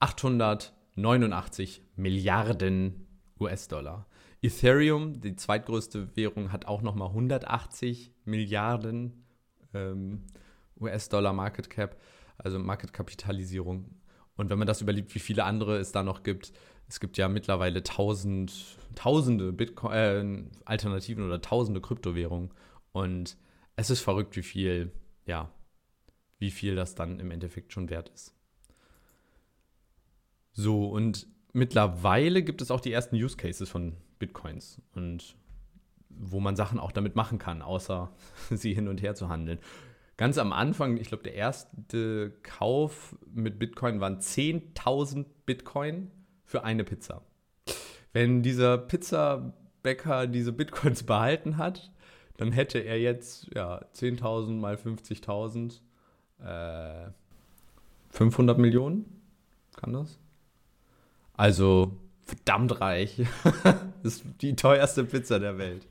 [0.00, 3.06] 889 Milliarden
[3.38, 4.06] US-Dollar.
[4.40, 9.26] Ethereum, die zweitgrößte Währung, hat auch nochmal 180 Milliarden
[9.74, 10.22] ähm,
[10.80, 12.00] US-Dollar Market Cap
[12.44, 13.90] also Marketkapitalisierung.
[14.36, 16.52] Und wenn man das überlegt, wie viele andere es da noch gibt,
[16.88, 22.50] es gibt ja mittlerweile tausend, tausende Bitcoin, äh, Alternativen oder tausende Kryptowährungen.
[22.92, 23.36] Und
[23.76, 24.92] es ist verrückt, wie viel,
[25.26, 25.50] ja,
[26.38, 28.34] wie viel das dann im Endeffekt schon wert ist.
[30.52, 35.36] So, und mittlerweile gibt es auch die ersten Use Cases von Bitcoins und
[36.10, 38.12] wo man Sachen auch damit machen kann, außer
[38.50, 39.60] sie hin und her zu handeln
[40.22, 46.12] ganz am Anfang, ich glaube, der erste Kauf mit Bitcoin waren 10.000 Bitcoin
[46.44, 47.22] für eine Pizza.
[48.12, 51.90] Wenn dieser Pizzabäcker diese Bitcoins behalten hat,
[52.36, 55.80] dann hätte er jetzt ja, 10.000 mal 50.000,
[56.38, 57.10] äh,
[58.10, 59.20] 500 Millionen.
[59.74, 60.20] Kann das?
[61.32, 63.26] Also verdammt reich.
[63.64, 65.88] das ist die teuerste Pizza der Welt.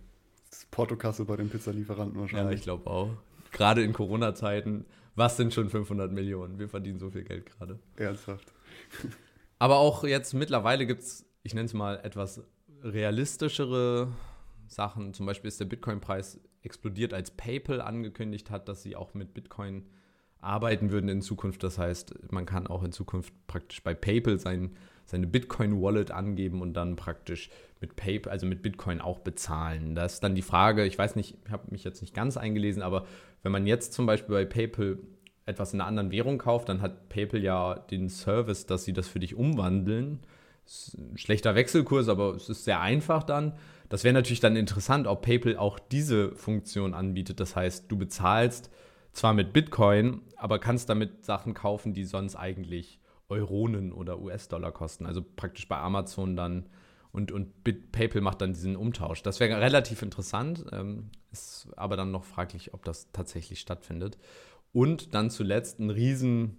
[0.50, 2.52] Das ist Portokasse bei den Pizzalieferanten wahrscheinlich.
[2.52, 3.10] Ja, ich glaube auch
[3.52, 4.86] gerade in Corona-Zeiten,
[5.16, 6.60] was sind schon 500 Millionen?
[6.60, 7.80] Wir verdienen so viel Geld gerade.
[7.98, 8.54] Ernsthaft.
[9.60, 12.42] Aber auch jetzt mittlerweile gibt es, ich nenne es mal etwas
[12.84, 14.08] realistischere
[14.68, 15.14] Sachen.
[15.14, 19.86] Zum Beispiel ist der Bitcoin-Preis explodiert, als PayPal angekündigt hat, dass sie auch mit Bitcoin
[20.40, 21.64] arbeiten würden in Zukunft.
[21.64, 26.74] Das heißt, man kann auch in Zukunft praktisch bei PayPal sein, seine Bitcoin-Wallet angeben und
[26.74, 27.50] dann praktisch
[27.82, 29.96] mit PayPal, also mit Bitcoin auch bezahlen.
[29.96, 32.84] Das ist dann die Frage, ich weiß nicht, ich habe mich jetzt nicht ganz eingelesen,
[32.84, 33.06] aber
[33.44, 35.00] wenn man jetzt zum Beispiel bei PayPal
[35.48, 39.08] etwas in einer anderen Währung kauft, dann hat PayPal ja den Service, dass sie das
[39.08, 40.20] für dich umwandeln.
[41.15, 43.54] schlechter Wechselkurs, aber es ist sehr einfach dann.
[43.89, 47.39] Das wäre natürlich dann interessant, ob PayPal auch diese Funktion anbietet.
[47.39, 48.70] Das heißt, du bezahlst
[49.12, 55.06] zwar mit Bitcoin, aber kannst damit Sachen kaufen, die sonst eigentlich Euronen oder US-Dollar kosten.
[55.06, 56.67] Also praktisch bei Amazon dann
[57.12, 59.21] und, und PayPal macht dann diesen Umtausch.
[59.24, 64.17] Das wäre relativ interessant, ähm, ist aber dann noch fraglich, ob das tatsächlich stattfindet.
[64.74, 66.58] Und dann zuletzt ein riesen,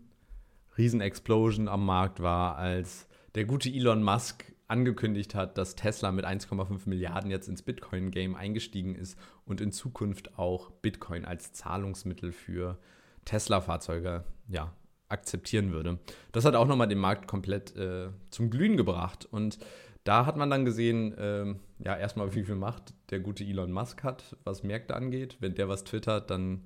[0.76, 6.24] riesen Explosion am Markt war, als der gute Elon Musk angekündigt hat, dass Tesla mit
[6.24, 12.78] 1,5 Milliarden jetzt ins Bitcoin-Game eingestiegen ist und in Zukunft auch Bitcoin als Zahlungsmittel für
[13.24, 14.72] Tesla-Fahrzeuge ja,
[15.08, 15.98] akzeptieren würde.
[16.32, 19.26] Das hat auch nochmal den Markt komplett äh, zum Glühen gebracht.
[19.30, 19.58] Und
[20.04, 24.02] da hat man dann gesehen, ähm, ja, erstmal, wie viel Macht der gute Elon Musk
[24.02, 25.36] hat, was Märkte angeht.
[25.40, 26.64] Wenn der was twittert, dann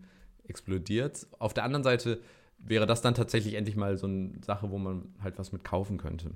[0.49, 2.21] explodiert Auf der anderen Seite
[2.59, 5.99] wäre das dann tatsächlich endlich mal so eine Sache, wo man halt was mit kaufen
[5.99, 6.31] könnte.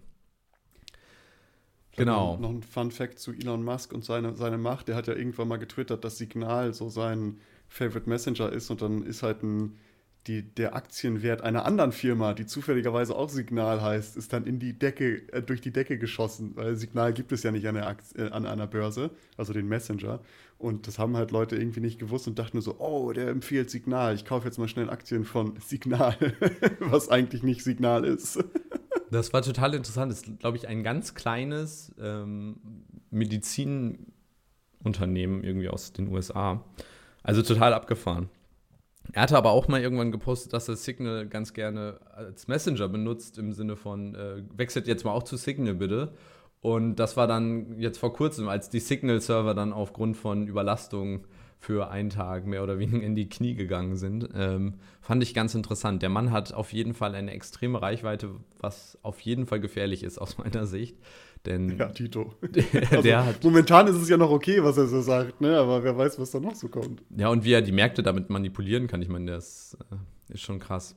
[1.96, 2.36] Genau.
[2.36, 4.88] Noch ein Fun Fact zu Elon Musk und seine, seine Macht.
[4.88, 9.02] Der hat ja irgendwann mal getwittert, dass Signal so sein Favorite Messenger ist und dann
[9.02, 9.78] ist halt ein
[10.26, 14.76] die, der Aktienwert einer anderen Firma, die zufälligerweise auch Signal heißt, ist dann in die
[14.78, 18.44] Decke, äh, durch die Decke geschossen, weil Signal gibt es ja nicht an, äh, an
[18.46, 20.20] einer Börse, also den Messenger.
[20.58, 23.70] Und das haben halt Leute irgendwie nicht gewusst und dachten nur so, oh, der empfiehlt
[23.70, 26.14] Signal, ich kaufe jetzt mal schnell Aktien von Signal,
[26.80, 28.44] was eigentlich nicht Signal ist.
[29.10, 30.12] das war total interessant.
[30.12, 32.56] Das ist, glaube ich, ein ganz kleines ähm,
[33.10, 36.62] Medizinunternehmen irgendwie aus den USA.
[37.22, 38.28] Also total abgefahren.
[39.12, 43.38] Er hatte aber auch mal irgendwann gepostet, dass er Signal ganz gerne als Messenger benutzt,
[43.38, 46.12] im Sinne von, äh, wechselt jetzt mal auch zu Signal bitte.
[46.60, 51.26] Und das war dann jetzt vor kurzem, als die Signal-Server dann aufgrund von Überlastung
[51.58, 54.28] für einen Tag mehr oder weniger in die Knie gegangen sind.
[54.34, 56.02] Ähm, fand ich ganz interessant.
[56.02, 60.18] Der Mann hat auf jeden Fall eine extreme Reichweite, was auf jeden Fall gefährlich ist
[60.18, 60.96] aus meiner Sicht.
[61.46, 62.34] Denn ja, Tito.
[62.42, 65.58] Der, also, hat, momentan ist es ja noch okay, was er so sagt, ne?
[65.58, 67.02] aber wer weiß, was da noch so kommt.
[67.16, 70.58] Ja, und wie er die Märkte damit manipulieren kann, ich meine, das äh, ist schon
[70.58, 70.96] krass.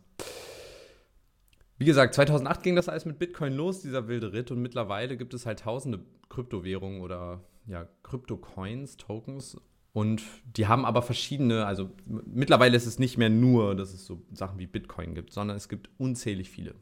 [1.77, 5.33] Wie gesagt, 2008 ging das alles mit Bitcoin los, dieser wilde Ritt, und mittlerweile gibt
[5.33, 9.57] es halt tausende Kryptowährungen oder ja, Kryptocoins, Tokens.
[9.93, 10.23] Und
[10.57, 14.59] die haben aber verschiedene, also mittlerweile ist es nicht mehr nur, dass es so Sachen
[14.59, 16.73] wie Bitcoin gibt, sondern es gibt unzählig viele.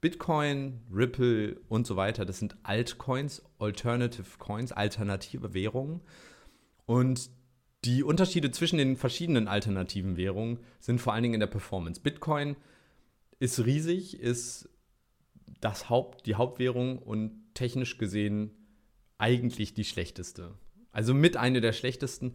[0.00, 6.00] Bitcoin, Ripple und so weiter, das sind Altcoins, Alternative Coins, alternative Währungen.
[6.86, 7.30] Und
[7.84, 12.00] die Unterschiede zwischen den verschiedenen alternativen Währungen sind vor allen Dingen in der Performance.
[12.00, 12.56] Bitcoin
[13.40, 14.68] ist riesig, ist
[15.60, 18.50] das Haupt, die Hauptwährung und technisch gesehen
[19.18, 20.54] eigentlich die schlechteste.
[20.92, 22.34] Also mit einer der schlechtesten.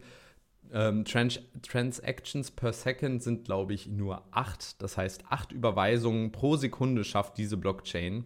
[0.72, 4.82] Ähm, Trans Transactions per Second sind, glaube ich, nur acht.
[4.82, 8.24] Das heißt, acht Überweisungen pro Sekunde schafft diese Blockchain.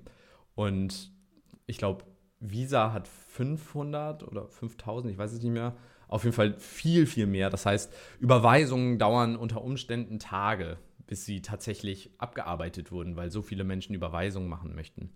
[0.55, 1.13] Und
[1.67, 2.05] ich glaube,
[2.41, 5.77] Visa hat 500 oder 5000, ich weiß es nicht mehr.
[6.09, 7.51] Auf jeden Fall viel, viel mehr.
[7.51, 13.65] Das heißt, Überweisungen dauern unter Umständen Tage, bis sie tatsächlich abgearbeitet wurden, weil so viele
[13.65, 15.11] Menschen Überweisungen machen möchten.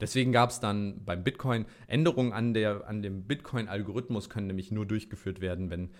[0.00, 4.86] Deswegen gab es dann beim Bitcoin Änderungen an, der, an dem Bitcoin-Algorithmus, können nämlich nur
[4.86, 5.90] durchgeführt werden, wenn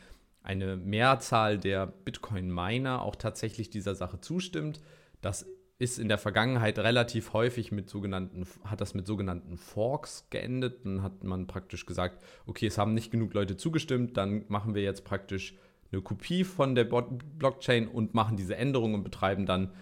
[0.42, 4.80] eine Mehrzahl der Bitcoin-Miner auch tatsächlich dieser Sache zustimmt.
[5.20, 5.46] Das
[5.78, 10.84] ist in der Vergangenheit relativ häufig mit sogenannten, hat das mit sogenannten Forks geendet.
[10.84, 14.82] Dann hat man praktisch gesagt, okay, es haben nicht genug Leute zugestimmt, dann machen wir
[14.82, 15.56] jetzt praktisch
[15.90, 19.72] eine Kopie von der Blockchain und machen diese Änderungen und betreiben dann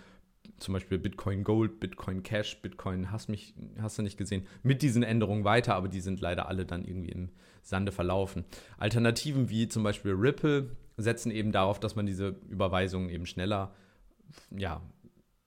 [0.58, 5.02] zum Beispiel Bitcoin Gold, Bitcoin Cash, Bitcoin hast mich, hast du nicht gesehen, mit diesen
[5.02, 7.30] Änderungen weiter, aber die sind leider alle dann irgendwie im
[7.68, 8.44] Sande verlaufen.
[8.78, 13.74] Alternativen wie zum Beispiel Ripple setzen eben darauf, dass man diese Überweisungen eben schneller,
[14.50, 14.82] ja,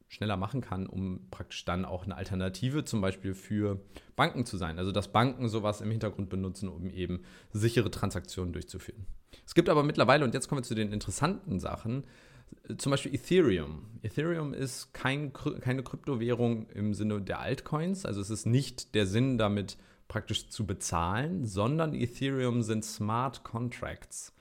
[0.08, 3.80] schneller machen kann, um praktisch dann auch eine Alternative zum Beispiel für
[4.16, 4.78] Banken zu sein.
[4.78, 9.06] Also dass Banken sowas im Hintergrund benutzen, um eben sichere Transaktionen durchzuführen.
[9.46, 12.04] Es gibt aber mittlerweile, und jetzt kommen wir zu den interessanten Sachen,
[12.78, 13.86] zum Beispiel Ethereum.
[14.04, 19.38] Ethereum ist kein, keine Kryptowährung im Sinne der Altcoins, also es ist nicht der Sinn
[19.38, 19.78] damit
[20.12, 24.36] praktisch zu bezahlen, sondern Ethereum sind Smart Contracts.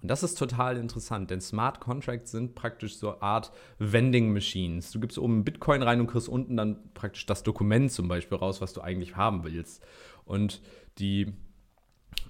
[0.00, 4.90] Und das ist total interessant, denn Smart Contracts sind praktisch so eine Art Vending Machines.
[4.90, 8.62] Du gibst oben Bitcoin rein und kriegst unten dann praktisch das Dokument zum Beispiel raus,
[8.62, 9.84] was du eigentlich haben willst.
[10.24, 10.62] Und
[10.96, 11.34] die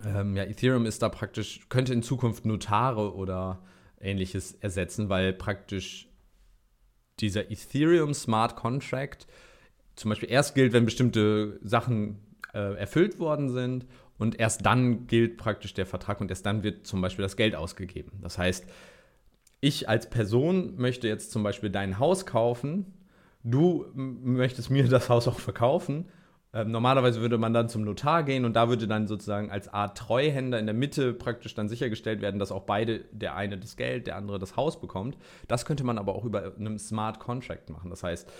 [0.04, 3.62] ähm, ja, Ethereum ist da praktisch, könnte in Zukunft Notare oder
[4.00, 6.08] ähnliches ersetzen, weil praktisch
[7.20, 9.28] dieser Ethereum Smart Contract
[9.94, 13.86] zum Beispiel erst gilt, wenn bestimmte Sachen äh, erfüllt worden sind
[14.18, 17.54] und erst dann gilt praktisch der Vertrag und erst dann wird zum Beispiel das Geld
[17.54, 18.12] ausgegeben.
[18.22, 18.64] Das heißt,
[19.60, 22.94] ich als Person möchte jetzt zum Beispiel dein Haus kaufen,
[23.44, 26.06] du möchtest mir das Haus auch verkaufen
[26.54, 29.96] ähm, normalerweise würde man dann zum Notar gehen und da würde dann sozusagen als Art
[29.96, 34.06] Treuhänder in der Mitte praktisch dann sichergestellt werden, dass auch beide, der eine das Geld,
[34.06, 35.16] der andere das Haus bekommt.
[35.48, 37.88] Das könnte man aber auch über einem Smart Contract machen.
[37.88, 38.30] Das heißt,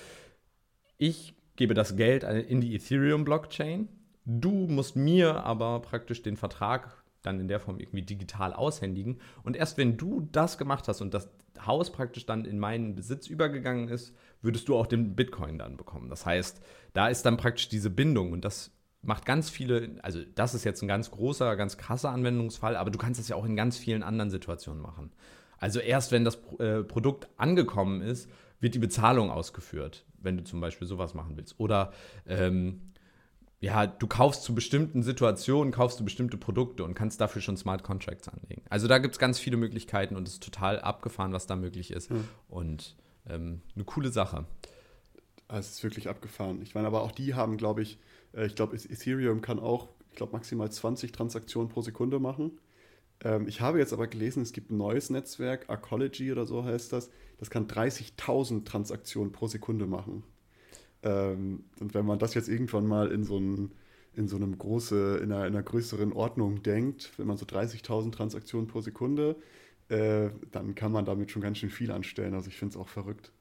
[0.98, 3.88] ich gebe das Geld in die Ethereum-Blockchain,
[4.24, 9.20] du musst mir aber praktisch den Vertrag dann in der Form irgendwie digital aushändigen.
[9.42, 11.28] Und erst wenn du das gemacht hast und das
[11.64, 16.08] Haus praktisch dann in meinen Besitz übergegangen ist, würdest du auch den Bitcoin dann bekommen.
[16.08, 16.60] Das heißt,
[16.92, 20.82] da ist dann praktisch diese Bindung und das macht ganz viele, also das ist jetzt
[20.82, 24.02] ein ganz großer, ganz krasser Anwendungsfall, aber du kannst das ja auch in ganz vielen
[24.02, 25.12] anderen Situationen machen.
[25.58, 28.28] Also erst wenn das äh, Produkt angekommen ist,
[28.60, 31.58] wird die Bezahlung ausgeführt, wenn du zum Beispiel sowas machen willst.
[31.58, 31.92] Oder
[32.26, 32.91] ähm,
[33.62, 37.84] ja, du kaufst zu bestimmten Situationen, kaufst du bestimmte Produkte und kannst dafür schon Smart
[37.84, 38.62] Contracts anlegen.
[38.68, 41.92] Also da gibt es ganz viele Möglichkeiten und es ist total abgefahren, was da möglich
[41.92, 42.10] ist.
[42.10, 42.28] Mhm.
[42.48, 42.96] Und
[43.28, 44.46] ähm, eine coole Sache.
[45.46, 46.60] Ah, es ist wirklich abgefahren.
[46.60, 48.00] Ich meine, aber auch die haben, glaube ich,
[48.34, 52.58] äh, ich glaube, Ethereum kann auch, ich glaube, maximal 20 Transaktionen pro Sekunde machen.
[53.22, 56.92] Ähm, ich habe jetzt aber gelesen, es gibt ein neues Netzwerk, Arcology oder so heißt
[56.92, 57.10] das.
[57.38, 60.24] Das kann 30.000 Transaktionen pro Sekunde machen.
[61.02, 63.72] Ähm, und wenn man das jetzt irgendwann mal in so, ein,
[64.14, 68.12] in so einem große, in einer, in einer größeren Ordnung denkt, wenn man so 30.000
[68.12, 69.36] Transaktionen pro Sekunde,
[69.88, 72.34] äh, dann kann man damit schon ganz schön viel anstellen.
[72.34, 73.32] Also ich finde es auch verrückt.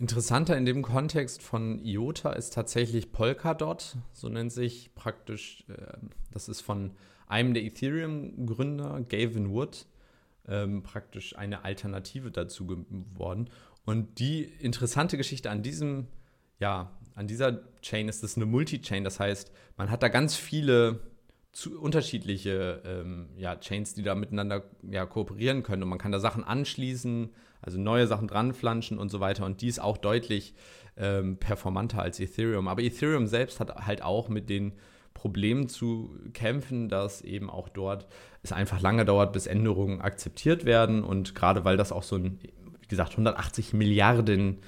[0.00, 5.98] Interessanter in dem Kontext von IOTA ist tatsächlich Polkadot, so nennt sich praktisch, äh,
[6.32, 6.92] das ist von
[7.26, 9.86] einem der Ethereum-Gründer, Gavin Wood,
[10.48, 13.50] ähm, praktisch eine Alternative dazu geworden.
[13.84, 16.06] Und die interessante Geschichte an diesem,
[16.60, 21.00] ja, an dieser Chain ist es eine Multi-Chain, das heißt, man hat da ganz viele
[21.80, 25.82] unterschiedliche ähm, ja, Chains, die da miteinander ja, kooperieren können.
[25.82, 29.44] Und man kann da Sachen anschließen, also neue Sachen dranflanschen und so weiter.
[29.44, 30.54] Und die ist auch deutlich
[30.96, 32.68] ähm, performanter als Ethereum.
[32.68, 34.74] Aber Ethereum selbst hat halt auch mit den
[35.12, 38.06] Problemen zu kämpfen, dass eben auch dort
[38.42, 41.02] es einfach lange dauert, bis Änderungen akzeptiert werden.
[41.02, 42.38] Und gerade weil das auch so ein,
[42.80, 44.58] wie gesagt, 180 Milliarden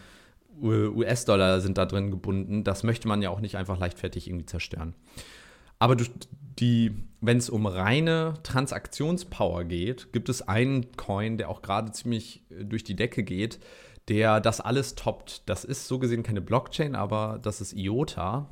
[0.60, 4.94] US-Dollar sind da drin gebunden, das möchte man ja auch nicht einfach leichtfertig irgendwie zerstören.
[5.78, 5.96] Aber
[7.20, 12.64] wenn es um reine Transaktionspower geht, gibt es einen Coin, der auch gerade ziemlich äh,
[12.64, 13.58] durch die Decke geht,
[14.08, 15.48] der das alles toppt.
[15.48, 18.48] Das ist so gesehen keine Blockchain, aber das ist IOTA.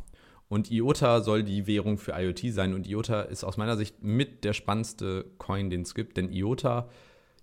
[0.49, 2.75] Und IOTA soll die Währung für IoT sein.
[2.75, 6.17] Und IOTA ist aus meiner Sicht mit der spannendste Coin, den es gibt.
[6.17, 6.89] Denn IOTA,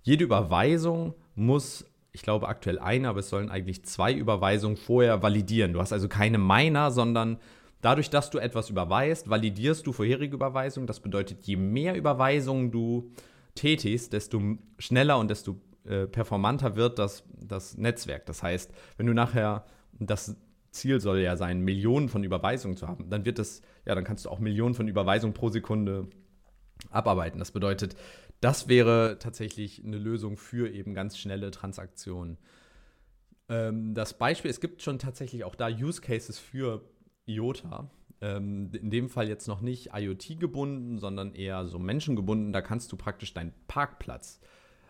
[0.03, 1.85] jede Überweisung muss,
[2.17, 5.73] ich glaube aktuell eine, aber es sollen eigentlich zwei Überweisungen vorher validieren.
[5.73, 7.37] Du hast also keine Miner, sondern
[7.81, 10.87] Dadurch, dass du etwas überweist, validierst du vorherige Überweisungen.
[10.87, 13.11] Das bedeutet, je mehr Überweisungen du
[13.53, 14.41] tätigst, desto
[14.79, 18.25] schneller und desto äh, performanter wird das, das Netzwerk.
[18.25, 19.63] Das heißt, wenn du nachher,
[19.99, 20.35] das
[20.71, 24.25] Ziel soll ja sein, Millionen von Überweisungen zu haben, dann wird das, ja, dann kannst
[24.25, 26.07] du auch Millionen von Überweisungen pro Sekunde
[26.89, 27.39] abarbeiten.
[27.39, 27.95] Das bedeutet,
[28.41, 32.37] das wäre tatsächlich eine Lösung für eben ganz schnelle Transaktionen.
[33.49, 36.83] Ähm, das Beispiel, es gibt schon tatsächlich auch da Use Cases für
[37.25, 37.89] IOTA.
[38.19, 42.51] Ähm, in dem Fall jetzt noch nicht IoT gebunden, sondern eher so menschengebunden.
[42.51, 44.39] Da kannst du praktisch deinen Parkplatz,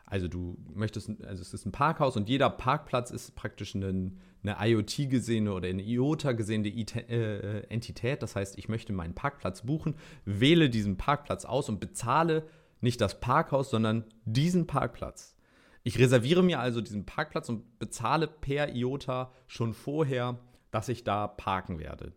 [0.06, 4.56] also du möchtest, also es ist ein Parkhaus und jeder Parkplatz ist praktisch eine, eine
[4.58, 8.24] IoT gesehene oder eine IOTA gesehene äh, Entität.
[8.24, 12.48] Das heißt, ich möchte meinen Parkplatz buchen, wähle diesen Parkplatz aus und bezahle
[12.82, 15.36] nicht das Parkhaus, sondern diesen Parkplatz.
[15.84, 20.40] Ich reserviere mir also diesen Parkplatz und bezahle per IOTA schon vorher,
[20.72, 22.14] dass ich da parken werde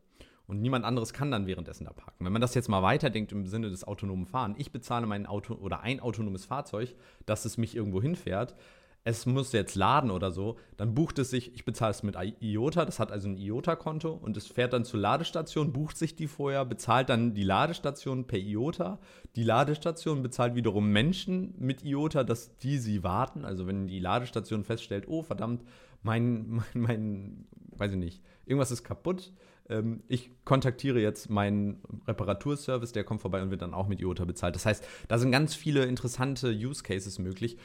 [0.50, 2.24] und niemand anderes kann dann währenddessen da parken.
[2.24, 5.54] Wenn man das jetzt mal weiterdenkt im Sinne des autonomen Fahren, ich bezahle mein Auto
[5.54, 8.56] oder ein autonomes Fahrzeug, dass es mich irgendwo hinfährt,
[9.02, 12.84] es muss jetzt laden oder so, dann bucht es sich, ich bezahle es mit IOTA,
[12.84, 16.64] das hat also ein IOTA-Konto und es fährt dann zur Ladestation, bucht sich die vorher,
[16.66, 18.98] bezahlt dann die Ladestation per IOTA.
[19.36, 23.44] Die Ladestation bezahlt wiederum Menschen mit IOTA, dass die sie warten.
[23.44, 25.64] Also wenn die Ladestation feststellt, oh verdammt,
[26.02, 29.32] mein, mein, mein weiß ich nicht, irgendwas ist kaputt,
[29.70, 34.24] ähm, ich kontaktiere jetzt meinen Reparaturservice, der kommt vorbei und wird dann auch mit IOTA
[34.24, 34.54] bezahlt.
[34.54, 37.56] Das heißt, da sind ganz viele interessante Use Cases möglich.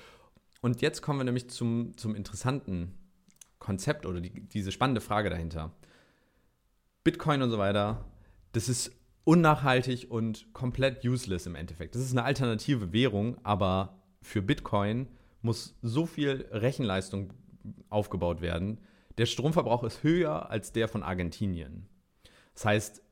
[0.66, 2.98] Und jetzt kommen wir nämlich zum, zum interessanten
[3.60, 5.72] Konzept oder die, diese spannende Frage dahinter.
[7.04, 8.04] Bitcoin und so weiter,
[8.52, 8.92] das ist
[9.26, 11.94] unnachhaltig und komplett useless im Endeffekt.
[11.94, 15.08] Das ist eine alternative Währung, aber für Bitcoin
[15.44, 17.32] muss so viel Rechenleistung
[17.92, 18.80] aufgebaut werden.
[19.20, 21.86] Der Stromverbrauch ist höher als der von Argentinien.
[22.56, 23.04] Das heißt,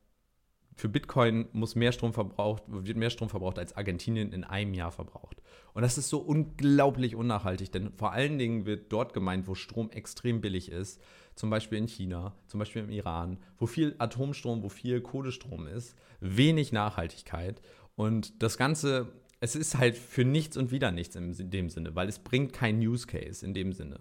[0.76, 4.92] für Bitcoin muss mehr Strom verbraucht, wird mehr Strom verbraucht, als Argentinien in einem Jahr
[4.92, 5.42] verbraucht.
[5.74, 9.90] Und das ist so unglaublich unnachhaltig, denn vor allen Dingen wird dort gemeint, wo Strom
[9.92, 11.02] extrem billig ist,
[11.36, 15.96] zum Beispiel in China, zum Beispiel im Iran, wo viel Atomstrom, wo viel Kohlestrom ist,
[16.20, 17.62] wenig Nachhaltigkeit.
[17.96, 22.08] Und das Ganze, es ist halt für nichts und wieder nichts in dem Sinne, weil
[22.08, 24.00] es bringt kein Use Case in dem Sinne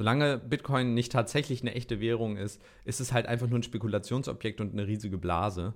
[0.00, 4.60] solange Bitcoin nicht tatsächlich eine echte Währung ist, ist es halt einfach nur ein Spekulationsobjekt
[4.60, 5.74] und eine riesige Blase.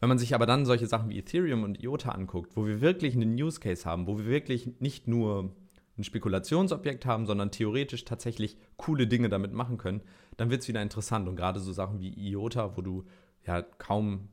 [0.00, 3.14] Wenn man sich aber dann solche Sachen wie Ethereum und IOTA anguckt, wo wir wirklich
[3.14, 5.54] einen Use Case haben, wo wir wirklich nicht nur
[5.96, 10.02] ein Spekulationsobjekt haben, sondern theoretisch tatsächlich coole Dinge damit machen können,
[10.36, 11.28] dann wird es wieder interessant.
[11.28, 13.04] Und gerade so Sachen wie IOTA, wo du
[13.46, 14.28] ja kaum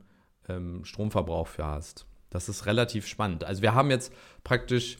[0.50, 2.06] ähm, Stromverbrauch für hast.
[2.30, 3.44] Das ist relativ spannend.
[3.46, 4.14] Also wir haben jetzt
[4.44, 4.98] praktisch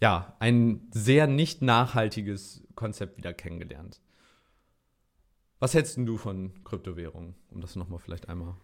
[0.00, 4.00] ja, ein sehr nicht nachhaltiges Konzept wieder kennengelernt.
[5.58, 8.56] Was hältst du von Kryptowährungen, um das nochmal vielleicht einmal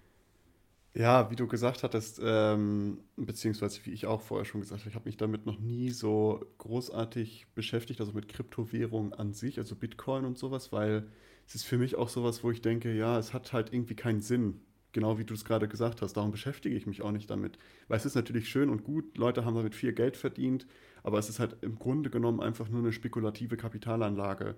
[0.97, 4.95] ja, wie du gesagt hattest, ähm, beziehungsweise wie ich auch vorher schon gesagt habe, ich
[4.95, 10.25] habe mich damit noch nie so großartig beschäftigt, also mit Kryptowährungen an sich, also Bitcoin
[10.25, 11.07] und sowas, weil
[11.47, 14.23] es ist für mich auch sowas, wo ich denke, ja, es hat halt irgendwie keinen
[14.23, 17.59] Sinn, genau wie du es gerade gesagt hast, darum beschäftige ich mich auch nicht damit.
[17.89, 20.67] Weil es ist natürlich schön und gut, Leute haben damit viel Geld verdient,
[21.03, 24.55] aber es ist halt im Grunde genommen einfach nur eine spekulative Kapitalanlage.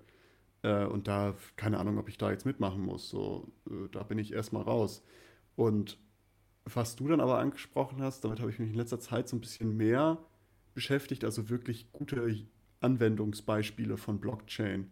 [0.62, 3.08] Äh, und da, keine Ahnung, ob ich da jetzt mitmachen muss.
[3.08, 5.02] So, äh, da bin ich erstmal raus.
[5.56, 5.98] Und
[6.74, 9.40] was du dann aber angesprochen hast, damit habe ich mich in letzter Zeit so ein
[9.40, 10.18] bisschen mehr
[10.74, 12.34] beschäftigt, also wirklich gute
[12.80, 14.90] Anwendungsbeispiele von Blockchain.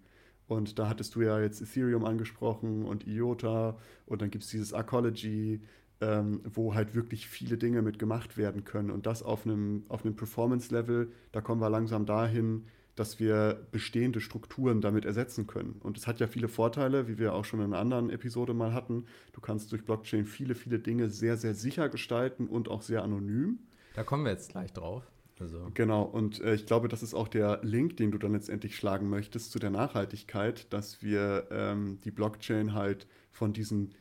[0.48, 4.72] Und da hattest du ja jetzt Ethereum angesprochen und IOTA und dann gibt es dieses
[4.72, 5.60] Arcology,
[6.00, 8.90] ähm, wo halt wirklich viele Dinge mit gemacht werden können.
[8.90, 12.64] Und das auf einem, auf einem Performance-Level, da kommen wir langsam dahin,
[12.96, 15.80] dass wir bestehende Strukturen damit ersetzen können.
[15.82, 18.72] Und es hat ja viele Vorteile, wie wir auch schon in einer anderen Episode mal
[18.72, 19.04] hatten.
[19.32, 23.60] Du kannst durch Blockchain viele, viele Dinge sehr, sehr sicher gestalten und auch sehr anonym.
[23.94, 25.04] Da kommen wir jetzt gleich drauf.
[25.38, 25.70] Also.
[25.74, 29.10] Genau, und äh, ich glaube, das ist auch der Link, den du dann letztendlich schlagen
[29.10, 33.94] möchtest zu der Nachhaltigkeit, dass wir ähm, die Blockchain halt von diesen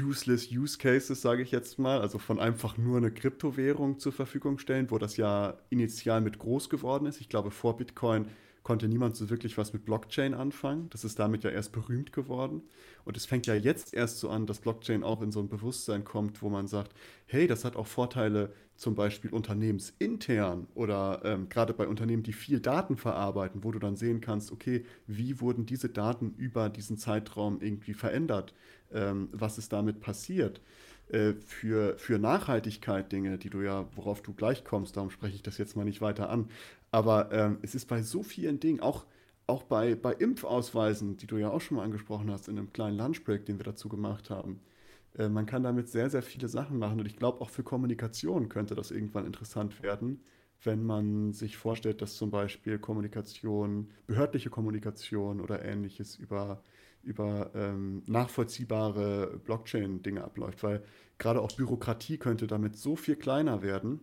[0.00, 4.58] useless Use Cases, sage ich jetzt mal, also von einfach nur eine Kryptowährung zur Verfügung
[4.58, 7.20] stellen, wo das ja initial mit groß geworden ist.
[7.20, 8.26] Ich glaube, vor Bitcoin
[8.62, 10.90] konnte niemand so wirklich was mit Blockchain anfangen.
[10.90, 12.62] Das ist damit ja erst berühmt geworden.
[13.04, 16.04] Und es fängt ja jetzt erst so an, dass Blockchain auch in so ein Bewusstsein
[16.04, 16.92] kommt, wo man sagt,
[17.26, 22.60] hey, das hat auch Vorteile zum Beispiel unternehmensintern oder ähm, gerade bei Unternehmen, die viel
[22.60, 27.60] Daten verarbeiten, wo du dann sehen kannst, okay, wie wurden diese Daten über diesen Zeitraum
[27.60, 28.54] irgendwie verändert?
[28.92, 30.60] Ähm, was ist damit passiert?
[31.08, 35.42] Äh, für, für Nachhaltigkeit Dinge, die du ja, worauf du gleich kommst, darum spreche ich
[35.42, 36.48] das jetzt mal nicht weiter an.
[36.90, 39.06] Aber ähm, es ist bei so vielen Dingen, auch,
[39.46, 42.98] auch bei, bei Impfausweisen, die du ja auch schon mal angesprochen hast, in einem kleinen
[42.98, 44.60] Lunchbreak, den wir dazu gemacht haben.
[45.16, 47.00] Äh, man kann damit sehr, sehr viele Sachen machen.
[47.00, 50.20] Und ich glaube, auch für Kommunikation könnte das irgendwann interessant werden,
[50.62, 56.62] wenn man sich vorstellt, dass zum Beispiel Kommunikation, behördliche Kommunikation oder ähnliches über,
[57.02, 60.62] über ähm, nachvollziehbare Blockchain-Dinge abläuft.
[60.62, 60.82] Weil
[61.18, 64.00] gerade auch Bürokratie könnte damit so viel kleiner werden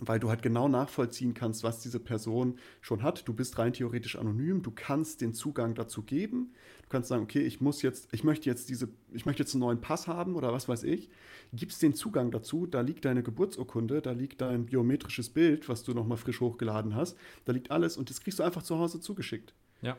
[0.00, 3.26] weil du halt genau nachvollziehen kannst, was diese Person schon hat.
[3.26, 6.52] Du bist rein theoretisch anonym, du kannst den Zugang dazu geben.
[6.82, 9.60] Du kannst sagen, okay, ich muss jetzt, ich möchte jetzt diese, ich möchte jetzt einen
[9.60, 11.10] neuen Pass haben oder was weiß ich.
[11.52, 15.92] Gibst den Zugang dazu, da liegt deine Geburtsurkunde, da liegt dein biometrisches Bild, was du
[15.92, 19.54] nochmal frisch hochgeladen hast, da liegt alles und das kriegst du einfach zu Hause zugeschickt.
[19.82, 19.96] Ja.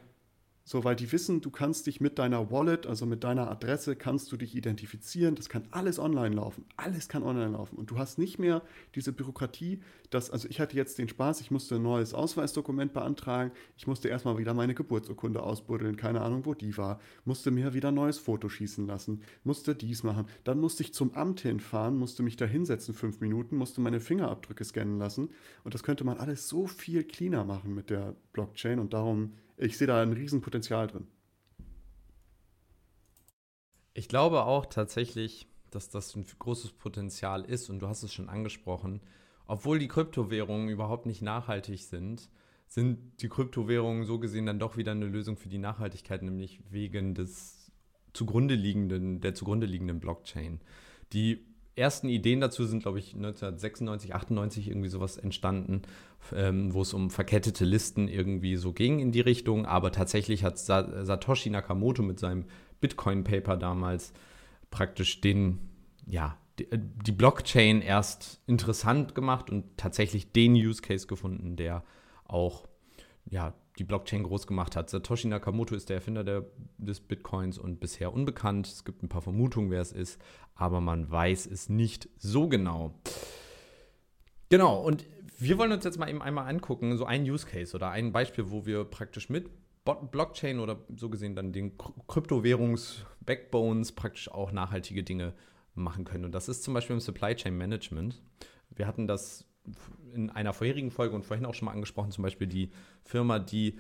[0.72, 4.32] So, weil die wissen, du kannst dich mit deiner Wallet, also mit deiner Adresse, kannst
[4.32, 5.34] du dich identifizieren.
[5.34, 6.63] Das kann alles online laufen.
[6.78, 7.76] Alles kann online laufen.
[7.76, 8.61] Und du hast nicht mehr
[8.93, 9.80] diese Bürokratie,
[10.11, 13.49] dass, also ich hatte jetzt den Spaß, ich musste ein neues Ausweisdokument beantragen.
[13.78, 15.97] Ich musste erstmal wieder meine Geburtsurkunde ausbuddeln.
[15.97, 16.99] Keine Ahnung, wo die war.
[17.26, 19.24] Musste mir wieder ein neues Foto schießen lassen.
[19.43, 20.28] Musste dies machen.
[20.43, 24.63] Dann musste ich zum Amt hinfahren, musste mich da hinsetzen fünf Minuten, musste meine Fingerabdrücke
[24.63, 25.30] scannen lassen.
[25.63, 28.78] Und das könnte man alles so viel cleaner machen mit der Blockchain.
[28.78, 31.07] Und darum ich sehe da ein Riesenpotenzial drin.
[33.93, 38.30] Ich glaube auch tatsächlich, dass das ein großes Potenzial ist und du hast es schon
[38.30, 39.01] angesprochen.
[39.45, 42.30] Obwohl die Kryptowährungen überhaupt nicht nachhaltig sind,
[42.68, 47.16] sind die Kryptowährungen so gesehen dann doch wieder eine Lösung für die Nachhaltigkeit, nämlich wegen
[47.16, 47.72] des
[48.14, 50.62] zugrunde liegenden, der zugrunde liegenden Blockchain.
[51.14, 51.45] Die
[51.76, 55.82] ersten Ideen dazu sind, glaube ich, 1996, 98 irgendwie sowas entstanden,
[56.34, 59.65] ähm, wo es um verkettete Listen irgendwie so ging in die Richtung.
[59.65, 62.45] Aber tatsächlich hat Sa Satoshi Nakamoto mit seinem
[62.82, 64.13] Bitcoin-Paper damals
[64.72, 65.59] praktisch den,
[66.05, 71.84] ja, die, äh, die Blockchain erst interessant gemacht und tatsächlich den Use Case gefunden, der
[72.26, 72.67] auch
[73.30, 74.89] ja, die Blockchain groß gemacht hat.
[74.89, 76.45] Satoshi Nakamoto ist der Erfinder der,
[76.78, 78.67] des Bitcoins und bisher unbekannt.
[78.67, 80.22] Es gibt ein paar Vermutungen, wer es ist,
[80.55, 82.93] aber man weiß es nicht so genau.
[84.49, 85.05] Genau, und
[85.40, 88.52] wir wollen uns jetzt mal eben einmal angucken, so ein Use Case oder ein Beispiel,
[88.52, 89.50] wo wir praktisch mit
[90.12, 91.78] Blockchain oder so gesehen dann den
[92.08, 95.34] Kryptowährungs-Backbones praktisch auch nachhaltige Dinge
[95.74, 96.26] machen können.
[96.26, 98.22] Und das ist zum Beispiel im Supply Chain Management.
[98.70, 99.46] Wir hatten das
[100.14, 102.72] in einer vorherigen Folge und vorhin auch schon mal angesprochen, zum Beispiel die
[103.04, 103.80] Firma, die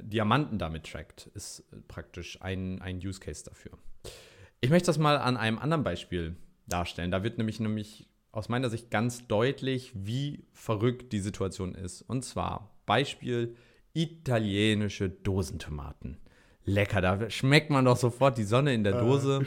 [0.00, 3.72] Diamanten damit trackt, ist praktisch ein, ein Use Case dafür.
[4.60, 7.10] Ich möchte das mal an einem anderen Beispiel darstellen.
[7.10, 12.02] Da wird nämlich, nämlich aus meiner Sicht ganz deutlich, wie verrückt die Situation ist.
[12.02, 13.54] Und zwar Beispiel
[13.92, 16.16] italienische Dosentomaten.
[16.64, 19.44] Lecker, da schmeckt man doch sofort die Sonne in der Dose.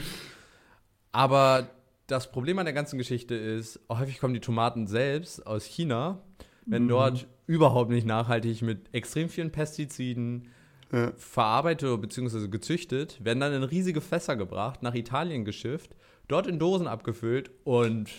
[1.11, 1.69] Aber
[2.07, 6.21] das Problem an der ganzen Geschichte ist, häufig kommen die Tomaten selbst aus China,
[6.65, 6.89] wenn mhm.
[6.89, 10.49] dort überhaupt nicht nachhaltig mit extrem vielen Pestiziden
[10.91, 11.11] ja.
[11.15, 12.47] verarbeitet bzw.
[12.49, 15.95] gezüchtet, werden dann in riesige Fässer gebracht, nach Italien geschifft,
[16.27, 18.09] dort in Dosen abgefüllt und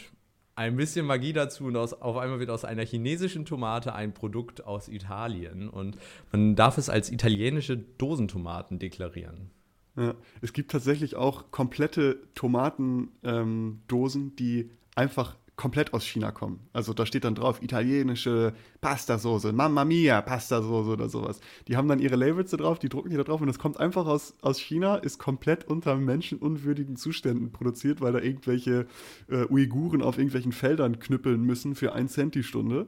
[0.57, 4.65] ein bisschen Magie dazu und aus, auf einmal wird aus einer chinesischen Tomate ein Produkt
[4.65, 5.97] aus Italien und
[6.33, 9.51] man darf es als italienische Dosentomaten deklarieren.
[9.97, 10.15] Ja.
[10.41, 16.69] Es gibt tatsächlich auch komplette Tomatendosen, ähm, die einfach komplett aus China kommen.
[16.73, 18.53] Also da steht dann drauf italienische
[18.83, 21.41] Pastasoße, Mamma Mia Pastasoße oder sowas.
[21.67, 23.81] Die haben dann ihre Labels da drauf, die drucken die da drauf und das kommt
[23.81, 28.87] einfach aus, aus China, ist komplett unter menschenunwürdigen Zuständen produziert, weil da irgendwelche
[29.29, 32.87] äh, Uiguren auf irgendwelchen Feldern knüppeln müssen für ein Cent die Stunde.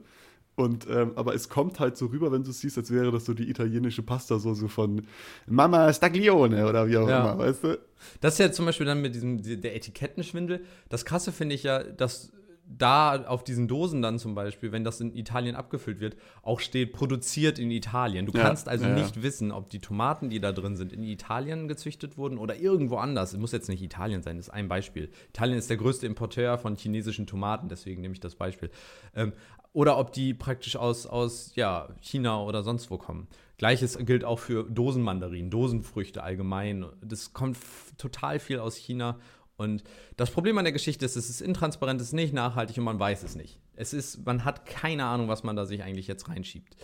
[0.55, 3.25] Und, ähm, aber es kommt halt so rüber, wenn du es siehst, als wäre das
[3.25, 5.07] so die italienische Pastasoße von
[5.47, 7.21] Mama Staglione oder wie auch ja.
[7.21, 7.79] immer, weißt du?
[8.21, 10.64] Das ist ja zum Beispiel dann mit diesem, der Etikettenschwindel.
[10.89, 12.33] Das Krasse finde ich ja, dass
[12.69, 16.93] da auf diesen Dosen dann zum Beispiel, wenn das in Italien abgefüllt wird, auch steht
[16.93, 18.27] produziert in Italien.
[18.27, 18.95] Du ja, kannst also ja.
[18.95, 22.97] nicht wissen, ob die Tomaten, die da drin sind, in Italien gezüchtet wurden oder irgendwo
[22.97, 23.33] anders.
[23.33, 25.11] Es muss jetzt nicht Italien sein, das ist ein Beispiel.
[25.31, 28.71] Italien ist der größte Importeur von chinesischen Tomaten, deswegen nehme ich das Beispiel.
[29.14, 29.33] Ähm,
[29.73, 33.29] oder ob die praktisch aus, aus ja, China oder sonst wo kommen.
[33.59, 36.87] Gleiches gilt auch für Dosenmandarinen, Dosenfrüchte allgemein.
[37.03, 37.59] Das kommt
[37.97, 39.19] total viel aus China
[39.59, 39.82] und
[40.16, 42.98] das Problem an der Geschichte ist, es ist intransparent, es ist nicht nachhaltig und man
[42.98, 43.59] weiß es nicht.
[43.74, 46.76] Es ist, man hat keine Ahnung, was man da sich eigentlich jetzt reinschiebt.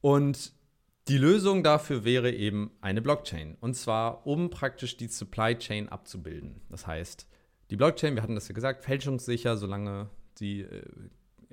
[0.00, 0.52] Und
[1.06, 3.56] die Lösung dafür wäre eben eine Blockchain.
[3.60, 6.62] Und zwar, um praktisch die Supply Chain abzubilden.
[6.68, 7.28] Das heißt,
[7.70, 10.82] die Blockchain, wir hatten das ja gesagt, fälschungssicher, solange sie äh,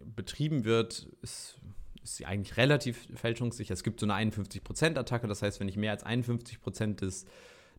[0.03, 1.60] betrieben wird, ist,
[2.03, 3.76] ist, sie eigentlich relativ fälschungssicher.
[3.76, 7.26] Es gibt so eine 51%-Attacke, das heißt, wenn ich mehr als 51% des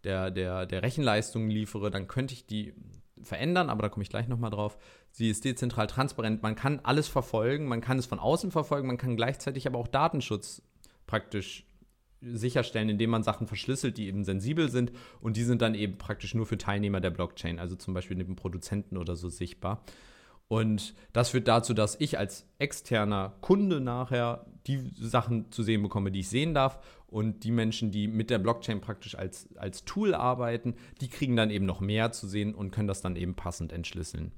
[0.04, 2.74] der, der, der Rechenleistung liefere, dann könnte ich die
[3.22, 4.78] verändern, aber da komme ich gleich nochmal drauf.
[5.10, 8.96] Sie ist dezentral transparent, man kann alles verfolgen, man kann es von außen verfolgen, man
[8.96, 10.62] kann gleichzeitig aber auch Datenschutz
[11.06, 11.66] praktisch
[12.22, 16.34] sicherstellen, indem man Sachen verschlüsselt, die eben sensibel sind und die sind dann eben praktisch
[16.34, 19.82] nur für Teilnehmer der Blockchain, also zum Beispiel neben Produzenten oder so sichtbar.
[20.48, 26.10] Und das führt dazu, dass ich als externer Kunde nachher die Sachen zu sehen bekomme,
[26.10, 26.80] die ich sehen darf.
[27.10, 31.50] Und die Menschen, die mit der Blockchain praktisch als, als Tool arbeiten, die kriegen dann
[31.50, 34.32] eben noch mehr zu sehen und können das dann eben passend entschlüsseln.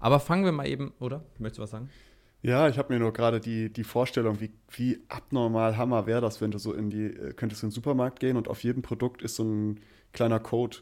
[0.00, 1.24] Aber fangen wir mal eben, oder?
[1.38, 1.90] Möchtest du was sagen?
[2.42, 6.40] Ja, ich habe mir nur gerade die, die Vorstellung, wie, wie abnormal Hammer wäre das,
[6.40, 9.22] wenn du so in die, äh, könntest in den Supermarkt gehen und auf jedem Produkt
[9.22, 9.80] ist so ein
[10.12, 10.78] kleiner Code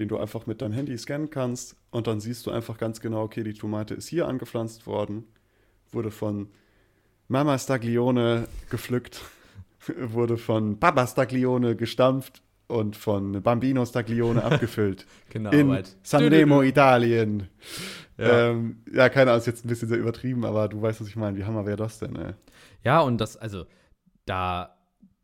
[0.00, 3.22] den du einfach mit deinem Handy scannen kannst und dann siehst du einfach ganz genau,
[3.22, 5.24] okay, die Tomate ist hier angepflanzt worden,
[5.92, 6.48] wurde von
[7.28, 9.20] Mama Staglione gepflückt,
[9.96, 15.06] wurde von Papa Staglione gestampft und von Bambino Staglione abgefüllt.
[15.30, 15.50] genau.
[15.50, 15.96] In Arbeit.
[16.02, 17.48] Sanremo, Italien.
[18.16, 18.50] Ja.
[18.50, 21.16] Ähm, ja, keine Ahnung, ist jetzt ein bisschen sehr übertrieben, aber du weißt, was ich
[21.16, 21.36] meine.
[21.36, 22.34] Wie hammer wäre das denn, ey?
[22.84, 23.64] Ja, und das, also,
[24.26, 24.76] da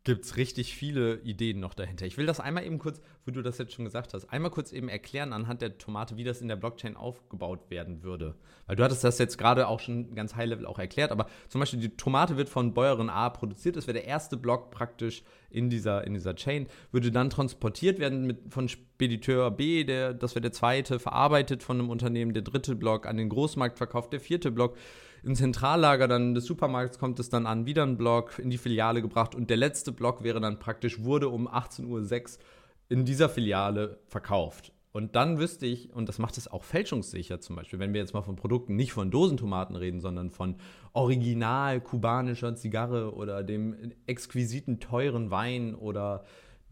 [0.03, 2.05] gibt es richtig viele Ideen noch dahinter.
[2.05, 4.71] Ich will das einmal eben kurz, wo du das jetzt schon gesagt hast, einmal kurz
[4.71, 8.35] eben erklären anhand der Tomate, wie das in der Blockchain aufgebaut werden würde.
[8.65, 11.79] Weil du hattest das jetzt gerade auch schon ganz high-level auch erklärt, aber zum Beispiel
[11.79, 16.07] die Tomate wird von Bäuerin A produziert, das wäre der erste Block praktisch in dieser,
[16.07, 20.53] in dieser Chain, würde dann transportiert werden mit, von Spediteur B, der, das wäre der
[20.53, 24.77] zweite, verarbeitet von einem Unternehmen, der dritte Block an den Großmarkt verkauft, der vierte Block
[25.23, 29.01] im Zentrallager dann des Supermarkts kommt es dann an, wieder ein Block in die Filiale
[29.01, 32.43] gebracht und der letzte Block wäre dann praktisch, wurde um 18.06 Uhr
[32.89, 34.73] in dieser Filiale verkauft.
[34.93, 38.13] Und dann wüsste ich, und das macht es auch fälschungssicher zum Beispiel, wenn wir jetzt
[38.13, 40.55] mal von Produkten nicht von Dosentomaten reden, sondern von
[40.93, 43.75] original kubanischer Zigarre oder dem
[44.07, 46.23] exquisiten teuren Wein oder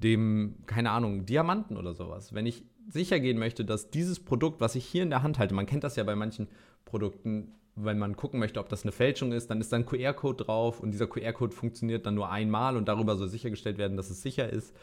[0.02, 2.34] dem, keine Ahnung, Diamanten oder sowas.
[2.34, 5.54] Wenn ich sicher gehen möchte, dass dieses Produkt, was ich hier in der Hand halte,
[5.54, 6.48] man kennt das ja bei manchen
[6.84, 10.46] Produkten, wenn man gucken möchte, ob das eine Fälschung ist, dann ist da ein QR-Code
[10.46, 14.22] drauf und dieser QR-Code funktioniert dann nur einmal und darüber soll sichergestellt werden, dass es
[14.22, 14.74] sicher ist.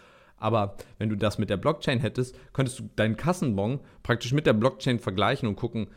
[0.43, 4.53] Aber wenn du das mit der Blockchain hättest, könntest du deinen Kassenbon praktisch mit der
[4.53, 5.89] Blockchain vergleichen und gucken,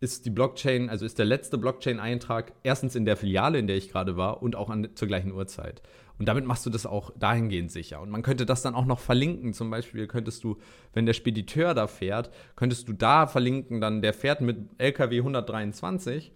[0.00, 3.90] ist die Blockchain, also ist der letzte Blockchain-Eintrag erstens in der Filiale, in der ich
[3.90, 5.82] gerade war und auch an, zur gleichen Uhrzeit.
[6.18, 8.00] Und damit machst du das auch dahingehend sicher.
[8.00, 9.54] Und man könnte das dann auch noch verlinken.
[9.54, 10.58] Zum Beispiel könntest du,
[10.92, 16.32] wenn der Spediteur da fährt, könntest du da verlinken, dann der fährt mit LKW 123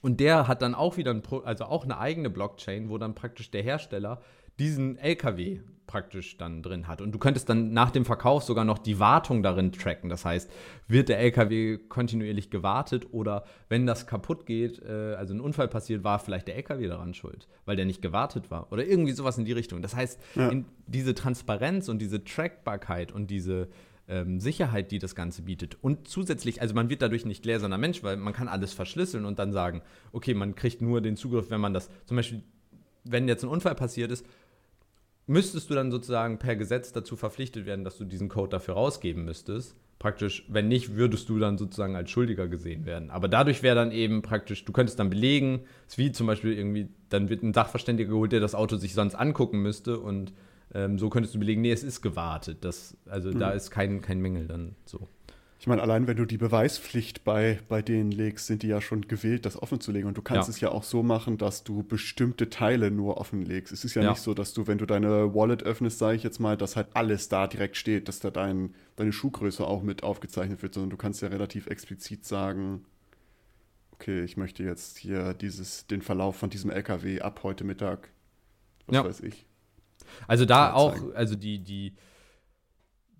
[0.00, 3.50] und der hat dann auch wieder ein also auch eine eigene Blockchain, wo dann praktisch
[3.50, 4.20] der Hersteller
[4.58, 5.60] diesen LKW
[5.92, 7.02] praktisch dann drin hat.
[7.02, 10.08] Und du könntest dann nach dem Verkauf sogar noch die Wartung darin tracken.
[10.08, 10.50] Das heißt,
[10.88, 16.02] wird der LKW kontinuierlich gewartet oder wenn das kaputt geht, äh, also ein Unfall passiert,
[16.02, 19.44] war vielleicht der LKW daran schuld, weil der nicht gewartet war oder irgendwie sowas in
[19.44, 19.82] die Richtung.
[19.82, 20.50] Das heißt, ja.
[20.86, 23.68] diese Transparenz und diese Trackbarkeit und diese
[24.08, 25.76] ähm, Sicherheit, die das Ganze bietet.
[25.82, 29.38] Und zusätzlich, also man wird dadurch nicht gläserner Mensch, weil man kann alles verschlüsseln und
[29.38, 29.82] dann sagen,
[30.12, 32.42] okay, man kriegt nur den Zugriff, wenn man das, zum Beispiel,
[33.04, 34.24] wenn jetzt ein Unfall passiert ist,
[35.26, 39.24] müsstest du dann sozusagen per Gesetz dazu verpflichtet werden, dass du diesen Code dafür rausgeben
[39.24, 39.76] müsstest.
[39.98, 43.10] Praktisch, wenn nicht, würdest du dann sozusagen als Schuldiger gesehen werden.
[43.10, 46.52] Aber dadurch wäre dann eben praktisch, du könntest dann belegen, es ist wie zum Beispiel
[46.52, 50.32] irgendwie, dann wird ein Sachverständiger geholt, der das Auto sich sonst angucken müsste und
[50.74, 52.64] Ähm, so könntest du belegen, nee, es ist gewartet.
[52.64, 53.38] Das, also mhm.
[53.40, 55.06] da ist kein, kein Mängel dann so.
[55.62, 59.02] Ich meine, allein wenn du die Beweispflicht bei, bei denen legst, sind die ja schon
[59.02, 60.08] gewillt, das offen zu legen.
[60.08, 60.54] Und du kannst ja.
[60.54, 63.72] es ja auch so machen, dass du bestimmte Teile nur offenlegst.
[63.72, 66.24] Es ist ja, ja, nicht so, dass du, wenn du deine Wallet öffnest, sage ich
[66.24, 70.02] jetzt mal, dass halt alles da direkt steht, dass da dein, deine Schuhgröße auch mit
[70.02, 72.84] aufgezeichnet wird, sondern du kannst ja relativ explizit sagen,
[73.92, 78.10] okay, ich möchte jetzt hier dieses, den Verlauf von diesem LKW ab heute Mittag,
[78.88, 79.04] was ja.
[79.04, 79.46] weiß ich.
[80.26, 81.94] Also da auch, also die, die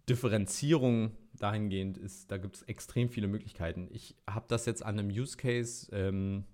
[0.08, 1.12] Differenzierung
[1.42, 3.88] dahingehend ist, da gibt es extrem viele Möglichkeiten.
[3.90, 6.44] Ich habe das jetzt an einem Use Case ähm,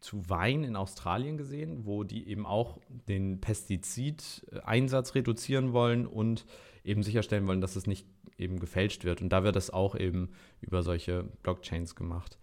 [0.00, 6.44] zu Wein in Australien gesehen, wo die eben auch den Pestizideinsatz reduzieren wollen und
[6.84, 9.22] eben sicherstellen wollen, dass es nicht eben gefälscht wird.
[9.22, 10.30] Und da wird das auch eben
[10.60, 12.38] über solche Blockchains gemacht.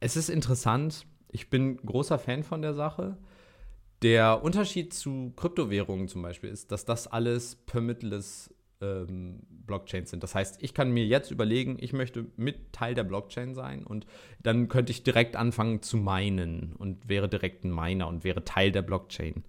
[0.00, 1.06] Es ist interessant.
[1.28, 3.16] Ich bin großer Fan von der Sache.
[4.02, 8.51] Der Unterschied zu Kryptowährungen zum Beispiel ist, dass das alles permittless
[8.82, 10.22] ähm, Blockchains sind.
[10.22, 14.06] Das heißt, ich kann mir jetzt überlegen, ich möchte mit Teil der Blockchain sein und
[14.42, 18.72] dann könnte ich direkt anfangen zu meinen und wäre direkt ein Miner und wäre Teil
[18.72, 19.44] der Blockchain.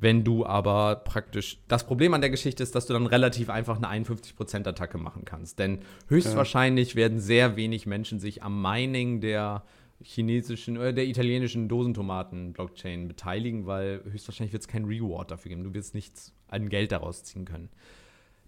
[0.00, 3.82] Wenn du aber praktisch, das Problem an der Geschichte ist, dass du dann relativ einfach
[3.82, 5.58] eine 51%-Attacke machen kannst.
[5.58, 9.64] Denn höchstwahrscheinlich werden sehr wenig Menschen sich am Mining der
[10.00, 15.64] chinesischen oder der italienischen Dosentomaten-Blockchain beteiligen, weil höchstwahrscheinlich wird es keinen Reward dafür geben.
[15.64, 17.68] Du wirst nichts an Geld daraus ziehen können.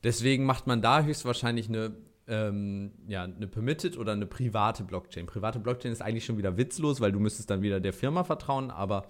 [0.02, 1.92] Deswegen macht man da höchstwahrscheinlich eine,
[2.26, 5.26] ähm, ja, eine Permitted oder eine private Blockchain.
[5.26, 8.70] Private Blockchain ist eigentlich schon wieder witzlos, weil du müsstest dann wieder der Firma vertrauen,
[8.70, 9.06] aber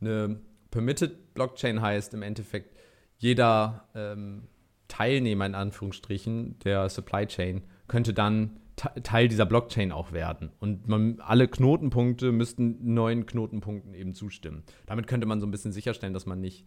[0.00, 2.76] eine Permitted Blockchain heißt im Endeffekt,
[3.18, 4.48] jeder ähm,
[4.88, 10.50] Teilnehmer in Anführungsstrichen der Supply Chain könnte dann Teil dieser Blockchain auch werden.
[10.58, 14.64] Und man, alle Knotenpunkte müssten neuen Knotenpunkten eben zustimmen.
[14.86, 16.66] Damit könnte man so ein bisschen sicherstellen, dass man nicht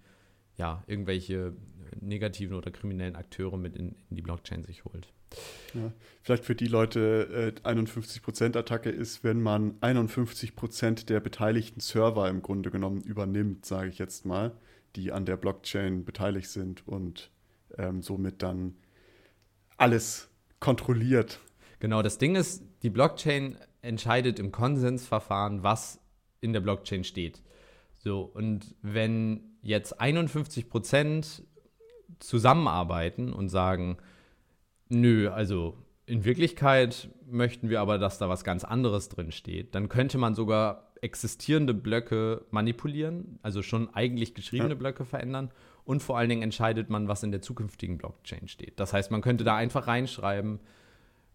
[0.56, 1.54] ja, irgendwelche
[2.00, 5.08] negativen oder kriminellen Akteure mit in, in die Blockchain sich holt.
[5.74, 12.30] Ja, vielleicht für die Leute äh, 51% Attacke ist, wenn man 51% der beteiligten Server
[12.30, 14.54] im Grunde genommen übernimmt, sage ich jetzt mal,
[14.96, 17.32] die an der Blockchain beteiligt sind und
[17.78, 18.76] ähm, somit dann
[19.78, 20.30] alles
[20.60, 21.40] kontrolliert.
[21.80, 26.00] Genau, das Ding ist, die Blockchain entscheidet im Konsensverfahren, was
[26.42, 27.42] in der Blockchain steht.
[27.96, 31.44] So, und wenn jetzt 51 Prozent
[32.20, 33.98] zusammenarbeiten und sagen,
[34.90, 39.90] nö, also in Wirklichkeit möchten wir aber, dass da was ganz anderes drin steht, dann
[39.90, 44.76] könnte man sogar existierende Blöcke manipulieren, also schon eigentlich geschriebene ja.
[44.76, 45.52] Blöcke verändern
[45.84, 48.80] und vor allen Dingen entscheidet man, was in der zukünftigen Blockchain steht.
[48.80, 50.60] Das heißt, man könnte da einfach reinschreiben,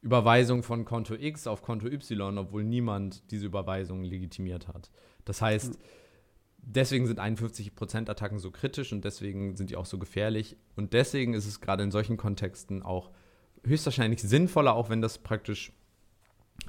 [0.02, 4.90] Überweisung von Konto X auf Konto Y, obwohl niemand diese Überweisung legitimiert hat.
[5.24, 5.99] Das heißt, mhm
[6.62, 10.56] deswegen sind 51% Attacken so kritisch und deswegen sind die auch so gefährlich.
[10.76, 13.10] Und deswegen ist es gerade in solchen Kontexten auch
[13.64, 15.72] höchstwahrscheinlich sinnvoller, auch wenn das praktisch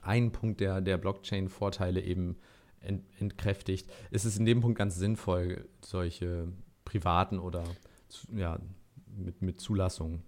[0.01, 2.37] einen Punkt der, der Blockchain-Vorteile eben
[2.79, 6.47] ent, entkräftigt, ist es in dem Punkt ganz sinnvoll, solche
[6.85, 7.63] privaten oder
[8.33, 8.59] ja,
[9.15, 10.23] mit, mit Zulassung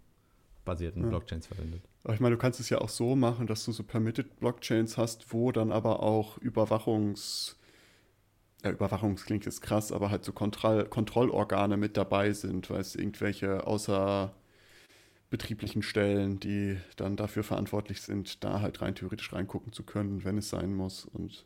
[0.66, 1.10] basierten ja.
[1.10, 1.82] Blockchains verwendet.
[2.04, 4.98] Aber ich meine, du kannst es ja auch so machen, dass du so Permitted Blockchains
[4.98, 7.56] hast, wo dann aber auch Überwachungs-
[8.64, 12.96] ja, Überwachung klingt jetzt krass, aber halt so Kontroll Kontrollorgane mit dabei sind, weil es
[12.96, 20.24] irgendwelche außerbetrieblichen Stellen, die dann dafür verantwortlich sind, da halt rein theoretisch reingucken zu können,
[20.24, 21.06] wenn es sein muss.
[21.06, 21.46] Und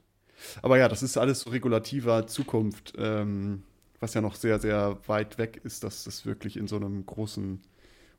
[0.61, 3.63] aber ja, das ist alles so regulativer Zukunft, ähm,
[3.99, 7.61] was ja noch sehr, sehr weit weg ist, dass das wirklich in so einem großen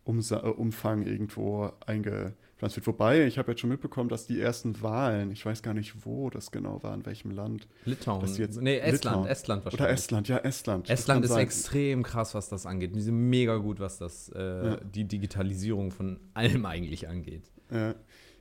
[0.05, 3.26] Umsa Umfang irgendwo einge das wird vorbei.
[3.26, 6.50] Ich habe jetzt schon mitbekommen, dass die ersten Wahlen, ich weiß gar nicht, wo das
[6.50, 7.68] genau war, in welchem Land.
[7.84, 8.20] Litauen.
[8.20, 9.26] Dass jetzt, nee, Estland, Litauen.
[9.26, 9.80] Estland wahrscheinlich.
[9.80, 10.90] Oder Estland, ja, Estland.
[10.90, 11.40] Estland ist sein.
[11.40, 12.94] extrem krass, was das angeht.
[12.96, 14.76] Die sind mega gut, was das, äh, ja.
[14.76, 17.50] die Digitalisierung von allem eigentlich angeht.
[17.70, 17.94] Ja.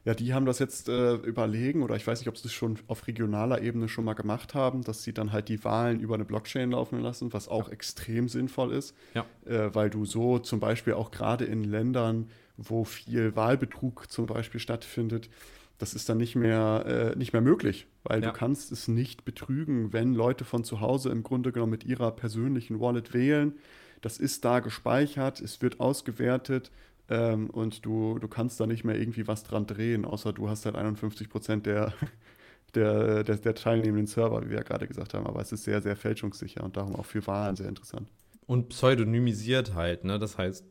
[0.07, 2.79] Ja, die haben das jetzt äh, überlegen, oder ich weiß nicht, ob sie es schon
[2.87, 6.23] auf regionaler Ebene schon mal gemacht haben, dass sie dann halt die Wahlen über eine
[6.23, 7.73] Blockchain laufen lassen, was auch ja.
[7.73, 9.25] extrem sinnvoll ist, ja.
[9.45, 14.59] äh, weil du so zum Beispiel auch gerade in Ländern, wo viel Wahlbetrug zum Beispiel
[14.59, 15.29] stattfindet,
[15.77, 18.31] das ist dann nicht mehr, äh, nicht mehr möglich, weil ja.
[18.31, 22.11] du kannst es nicht betrügen, wenn Leute von zu Hause im Grunde genommen mit ihrer
[22.11, 23.53] persönlichen Wallet wählen.
[24.01, 26.71] Das ist da gespeichert, es wird ausgewertet
[27.09, 30.65] ähm, und du, du kannst da nicht mehr irgendwie was dran drehen, außer du hast
[30.65, 31.93] halt 51 Prozent der,
[32.75, 35.27] der, der, der teilnehmenden Server, wie wir ja gerade gesagt haben.
[35.27, 38.09] Aber es ist sehr, sehr fälschungssicher und darum auch für Wahlen sehr interessant.
[38.47, 40.19] Und pseudonymisiert halt, ne?
[40.19, 40.65] Das heißt,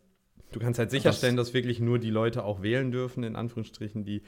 [0.52, 4.04] Du kannst halt sicherstellen, das dass wirklich nur die Leute auch wählen dürfen, in Anführungsstrichen,
[4.04, 4.22] die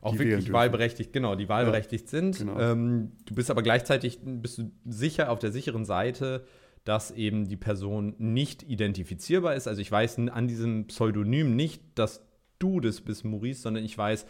[0.00, 2.38] auch die wirklich wahlberechtigt, genau, die wahlberechtigt ja, sind.
[2.38, 2.58] Genau.
[2.58, 6.44] Ähm, du bist aber gleichzeitig bist du sicher auf der sicheren Seite,
[6.84, 9.68] dass eben die Person nicht identifizierbar ist.
[9.68, 12.24] Also ich weiß an diesem Pseudonym nicht, dass
[12.58, 14.26] du das bist, Maurice, sondern ich weiß,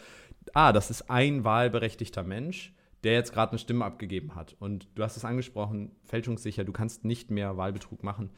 [0.55, 2.75] ah, das ist ein wahlberechtigter Mensch,
[3.05, 4.57] der jetzt gerade eine Stimme abgegeben hat.
[4.59, 8.31] Und du hast es angesprochen, fälschungssicher, du kannst nicht mehr Wahlbetrug machen.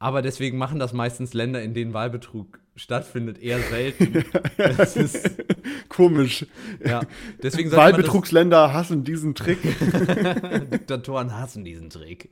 [0.00, 4.24] Aber deswegen machen das meistens Länder, in denen Wahlbetrug stattfindet, eher selten.
[4.56, 5.30] das ist
[5.90, 6.46] komisch.
[6.82, 7.02] Ja,
[7.42, 9.58] deswegen Wahlbetrugsländer hassen diesen Trick.
[10.72, 12.30] Diktatoren hassen diesen Trick.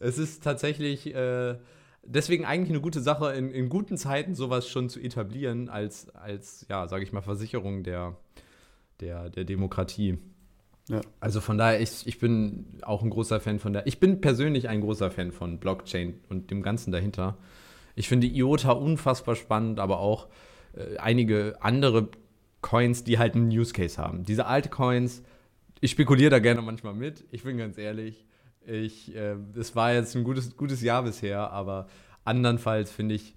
[0.00, 1.56] Es ist tatsächlich äh,
[2.02, 6.64] deswegen eigentlich eine gute Sache, in, in, guten Zeiten sowas schon zu etablieren, als, als
[6.70, 8.16] ja, sage ich mal, Versicherung der,
[9.00, 10.18] der, der Demokratie.
[10.88, 11.00] Ja.
[11.18, 13.86] Also von daher, ich, ich bin auch ein großer Fan von der.
[13.86, 17.38] Ich bin persönlich ein großer Fan von Blockchain und dem Ganzen dahinter.
[17.96, 20.28] Ich finde IOTA unfassbar spannend, aber auch
[20.74, 22.08] äh, einige andere
[22.60, 24.22] Coins, die halt einen Use Case haben.
[24.24, 25.22] Diese alte Coins,
[25.80, 27.24] ich spekuliere da gerne manchmal mit.
[27.30, 28.24] Ich bin ganz ehrlich.
[28.64, 31.88] Ich, äh, es war jetzt ein gutes, gutes Jahr bisher, aber
[32.24, 33.34] andernfalls finde ich,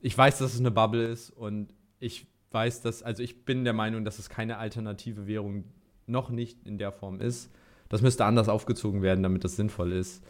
[0.00, 3.72] ich weiß, dass es eine Bubble ist und ich weiß, dass, also ich bin der
[3.72, 5.64] Meinung, dass es keine alternative Währung
[6.10, 7.50] noch nicht in der Form ist.
[7.88, 10.22] Das müsste anders aufgezogen werden, damit das sinnvoll ist.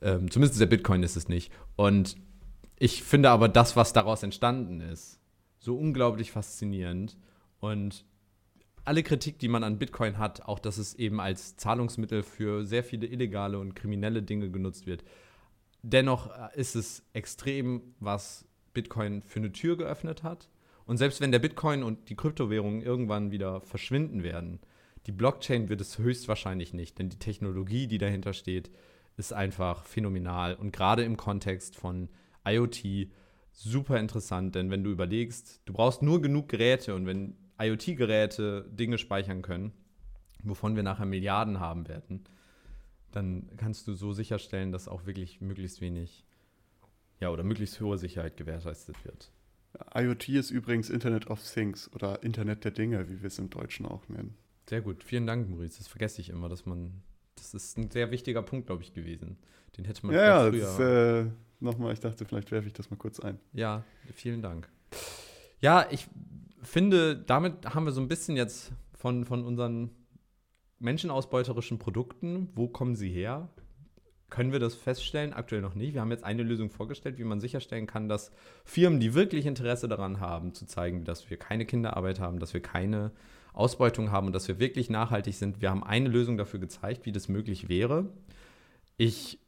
[0.00, 1.52] Ähm, zumindest der Bitcoin ist es nicht.
[1.76, 2.16] Und
[2.78, 5.20] ich finde aber das, was daraus entstanden ist,
[5.58, 7.16] so unglaublich faszinierend.
[7.60, 8.04] Und
[8.84, 12.84] alle Kritik, die man an Bitcoin hat, auch dass es eben als Zahlungsmittel für sehr
[12.84, 15.04] viele illegale und kriminelle Dinge genutzt wird,
[15.82, 20.50] dennoch ist es extrem, was Bitcoin für eine Tür geöffnet hat.
[20.86, 24.60] Und selbst wenn der Bitcoin und die Kryptowährungen irgendwann wieder verschwinden werden,
[25.06, 28.70] die Blockchain wird es höchstwahrscheinlich nicht, denn die Technologie, die dahinter steht,
[29.16, 32.08] ist einfach phänomenal und gerade im Kontext von
[32.46, 33.08] IoT
[33.52, 38.98] super interessant, denn wenn du überlegst, du brauchst nur genug Geräte und wenn IoT-Geräte Dinge
[38.98, 39.72] speichern können,
[40.42, 42.24] wovon wir nachher Milliarden haben werden,
[43.12, 46.26] dann kannst du so sicherstellen, dass auch wirklich möglichst wenig,
[47.20, 49.30] ja, oder möglichst hohe Sicherheit gewährleistet wird.
[49.94, 53.86] IoT ist übrigens Internet of Things oder Internet der Dinge, wie wir es im Deutschen
[53.86, 54.36] auch nennen.
[54.68, 55.78] Sehr gut, vielen Dank, Maurice.
[55.78, 57.02] Das vergesse ich immer, dass man.
[57.36, 59.36] Das ist ein sehr wichtiger Punkt, glaube ich, gewesen.
[59.76, 60.78] Den hätte man ja, früher.
[60.78, 61.26] Ja, äh,
[61.60, 63.38] nochmal, ich dachte, vielleicht werfe ich das mal kurz ein.
[63.52, 63.84] Ja,
[64.14, 64.68] vielen Dank.
[65.60, 66.06] Ja, ich
[66.62, 69.90] finde, damit haben wir so ein bisschen jetzt von, von unseren
[70.78, 73.48] menschenausbeuterischen Produkten, wo kommen sie her?
[74.30, 75.32] Können wir das feststellen?
[75.32, 75.94] Aktuell noch nicht.
[75.94, 78.32] Wir haben jetzt eine Lösung vorgestellt, wie man sicherstellen kann, dass
[78.64, 82.60] Firmen, die wirklich Interesse daran haben, zu zeigen, dass wir keine Kinderarbeit haben, dass wir
[82.60, 83.12] keine
[83.54, 85.62] Ausbeutung haben und dass wir wirklich nachhaltig sind.
[85.62, 88.10] Wir haben eine Lösung dafür gezeigt, wie das möglich wäre.
[88.96, 89.38] Ich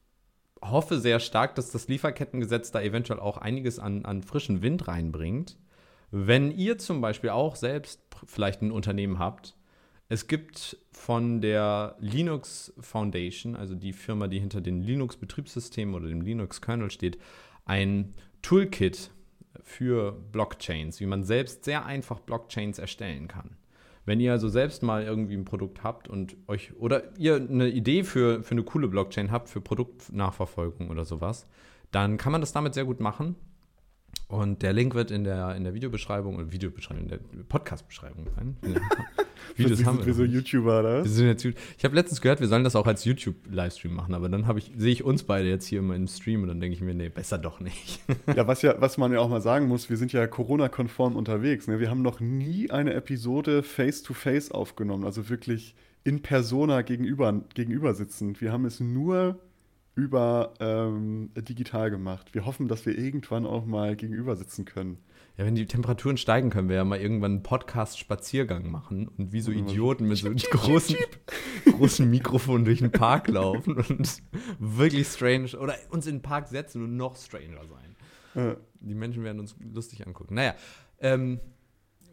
[0.62, 5.58] hoffe sehr stark, dass das Lieferkettengesetz da eventuell auch einiges an, an frischen Wind reinbringt.
[6.10, 9.56] Wenn ihr zum Beispiel auch selbst vielleicht ein Unternehmen habt,
[10.08, 16.20] es gibt von der Linux Foundation, also die Firma, die hinter den Linux-Betriebssystemen oder dem
[16.20, 17.18] Linux-Kernel steht,
[17.64, 19.10] ein Toolkit
[19.64, 23.56] für Blockchains, wie man selbst sehr einfach Blockchains erstellen kann.
[24.06, 28.04] Wenn ihr also selbst mal irgendwie ein Produkt habt und euch oder ihr eine Idee
[28.04, 31.46] für, für eine coole Blockchain habt, für Produktnachverfolgung oder sowas,
[31.90, 33.34] dann kann man das damit sehr gut machen.
[34.28, 38.56] Und der Link wird in der, in der Videobeschreibung oder Videobeschreibung, in der Podcast-Beschreibung sein.
[39.54, 40.14] Videos haben wir.
[40.14, 41.04] so YouTuber, oder?
[41.04, 44.28] Wir sind jetzt, ich habe letztens gehört, wir sollen das auch als YouTube-Livestream machen, aber
[44.28, 46.82] dann ich, sehe ich uns beide jetzt hier immer im Stream und dann denke ich
[46.82, 48.00] mir, nee, besser doch nicht.
[48.34, 51.68] ja, was ja, was man ja auch mal sagen muss, wir sind ja Corona-konform unterwegs.
[51.68, 51.78] Ne?
[51.78, 57.94] Wir haben noch nie eine Episode face-to-face -face aufgenommen, also wirklich in Persona gegenüber, gegenüber
[57.94, 58.40] sitzend.
[58.40, 59.38] Wir haben es nur
[59.96, 62.34] über ähm, digital gemacht.
[62.34, 64.98] Wir hoffen, dass wir irgendwann auch mal gegenüber sitzen können.
[65.38, 69.40] Ja, wenn die Temperaturen steigen, können wir ja mal irgendwann einen Podcast-Spaziergang machen und wie
[69.40, 70.96] so Idioten mit so einem großen,
[71.64, 74.22] großen Mikrofon durch den Park laufen und
[74.58, 77.96] wirklich strange oder uns in den Park setzen und noch stranger sein.
[78.34, 78.56] Ja.
[78.80, 80.34] Die Menschen werden uns lustig angucken.
[80.34, 80.54] Naja,
[81.00, 81.40] ähm,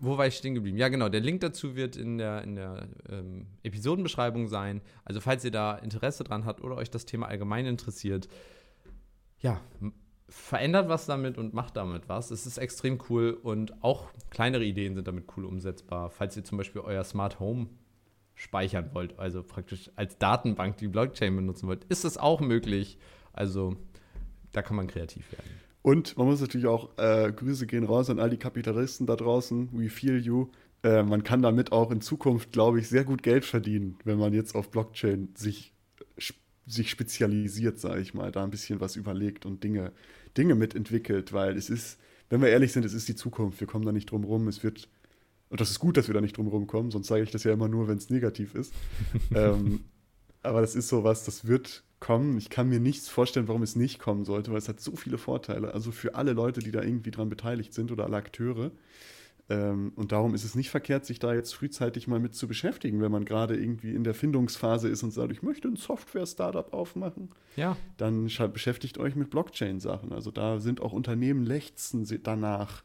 [0.04, 0.78] wo war ich stehen geblieben?
[0.78, 1.08] Ja, genau.
[1.08, 4.82] Der Link dazu wird in der, in der ähm, Episodenbeschreibung sein.
[5.06, 8.28] Also, falls ihr da Interesse dran habt oder euch das Thema allgemein interessiert,
[9.40, 9.62] ja,
[10.28, 12.32] verändert was damit und macht damit was.
[12.32, 16.10] Es ist extrem cool und auch kleinere Ideen sind damit cool umsetzbar.
[16.10, 17.68] Falls ihr zum Beispiel euer Smart Home
[18.36, 22.98] speichern wollt, also praktisch als Datenbank die Blockchain benutzen wollt, ist es auch möglich.
[23.32, 23.78] Also,
[24.52, 25.63] da kann man kreativ werden.
[25.84, 29.70] Und man muss natürlich auch, äh, Grüße gehen raus an all die Kapitalisten da draußen,
[29.74, 30.48] we feel you.
[30.82, 34.34] Äh, man kann damit auch in Zukunft, glaube ich, sehr gut Geld verdienen, wenn man
[34.34, 35.74] jetzt auf Blockchain sich,
[36.66, 39.92] sich spezialisiert, sage ich mal, da ein bisschen was überlegt und Dinge,
[40.38, 43.60] Dinge mitentwickelt, weil es ist, wenn wir ehrlich sind, es ist die Zukunft.
[43.60, 44.48] Wir kommen da nicht drum rum.
[44.48, 44.88] Es wird,
[45.50, 47.52] und das ist gut, dass wir da nicht drum rumkommen, sonst sage ich das ja
[47.52, 48.74] immer nur, wenn es negativ ist.
[49.36, 49.82] ähm,
[50.44, 52.38] aber das ist sowas, das wird kommen.
[52.38, 55.18] Ich kann mir nichts vorstellen, warum es nicht kommen sollte, weil es hat so viele
[55.18, 55.74] Vorteile.
[55.74, 58.72] Also für alle Leute, die da irgendwie dran beteiligt sind oder alle Akteure.
[59.50, 63.02] Ähm, und darum ist es nicht verkehrt, sich da jetzt frühzeitig mal mit zu beschäftigen,
[63.02, 67.30] wenn man gerade irgendwie in der Findungsphase ist und sagt, ich möchte ein Software-Startup aufmachen.
[67.56, 67.78] Ja.
[67.96, 70.12] Dann beschäftigt euch mit Blockchain-Sachen.
[70.12, 72.84] Also da sind auch Unternehmen lechzen danach,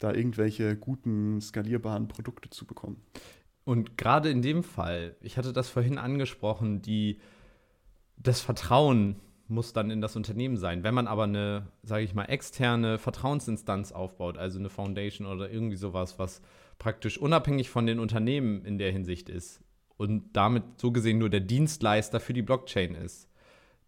[0.00, 3.00] da irgendwelche guten, skalierbaren Produkte zu bekommen.
[3.62, 7.20] Und gerade in dem Fall, ich hatte das vorhin angesprochen, die,
[8.16, 9.16] das Vertrauen
[9.48, 10.82] muss dann in das Unternehmen sein.
[10.82, 15.76] Wenn man aber eine, sage ich mal, externe Vertrauensinstanz aufbaut, also eine Foundation oder irgendwie
[15.76, 16.42] sowas, was
[16.78, 19.60] praktisch unabhängig von den Unternehmen in der Hinsicht ist
[19.96, 23.30] und damit so gesehen nur der Dienstleister für die Blockchain ist,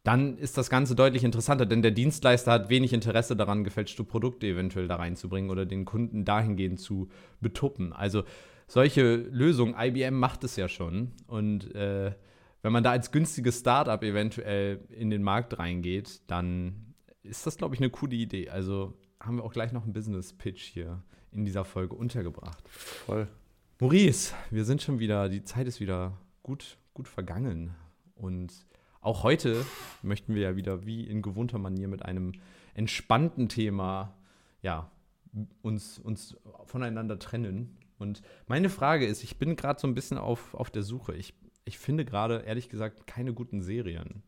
[0.04, 4.46] dann ist das Ganze deutlich interessanter, denn der Dienstleister hat wenig Interesse daran, gefälschte Produkte
[4.46, 7.08] eventuell da reinzubringen oder den Kunden dahingehend zu
[7.40, 7.92] betuppen.
[7.92, 8.22] Also
[8.68, 12.12] solche Lösungen, IBM macht es ja schon und äh,
[12.62, 17.74] wenn man da als günstiges Startup eventuell in den Markt reingeht, dann ist das, glaube
[17.74, 18.50] ich, eine coole Idee.
[18.50, 22.68] Also haben wir auch gleich noch einen Business-Pitch hier in dieser Folge untergebracht.
[22.68, 23.28] Voll.
[23.80, 27.74] Maurice, wir sind schon wieder, die Zeit ist wieder gut, gut vergangen.
[28.16, 28.52] Und
[29.00, 29.64] auch heute
[30.02, 32.32] möchten wir ja wieder wie in gewohnter Manier mit einem
[32.74, 34.16] entspannten Thema
[34.62, 34.90] ja,
[35.62, 37.76] uns, uns voneinander trennen.
[37.98, 41.14] Und meine Frage ist, ich bin gerade so ein bisschen auf, auf der Suche.
[41.14, 41.34] Ich
[41.68, 44.22] ich finde gerade, ehrlich gesagt, keine guten Serien.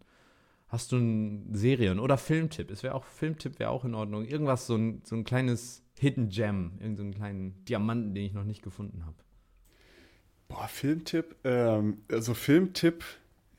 [0.68, 2.70] Hast du einen Serien- oder Filmtipp?
[2.70, 4.24] Es wäre auch, Filmtipp wäre auch in Ordnung.
[4.24, 8.44] Irgendwas, so ein, so ein kleines Hidden Gem, irgendeinen so kleinen Diamanten, den ich noch
[8.44, 9.16] nicht gefunden habe.
[10.48, 13.04] Boah, Filmtipp, ähm, also Filmtipp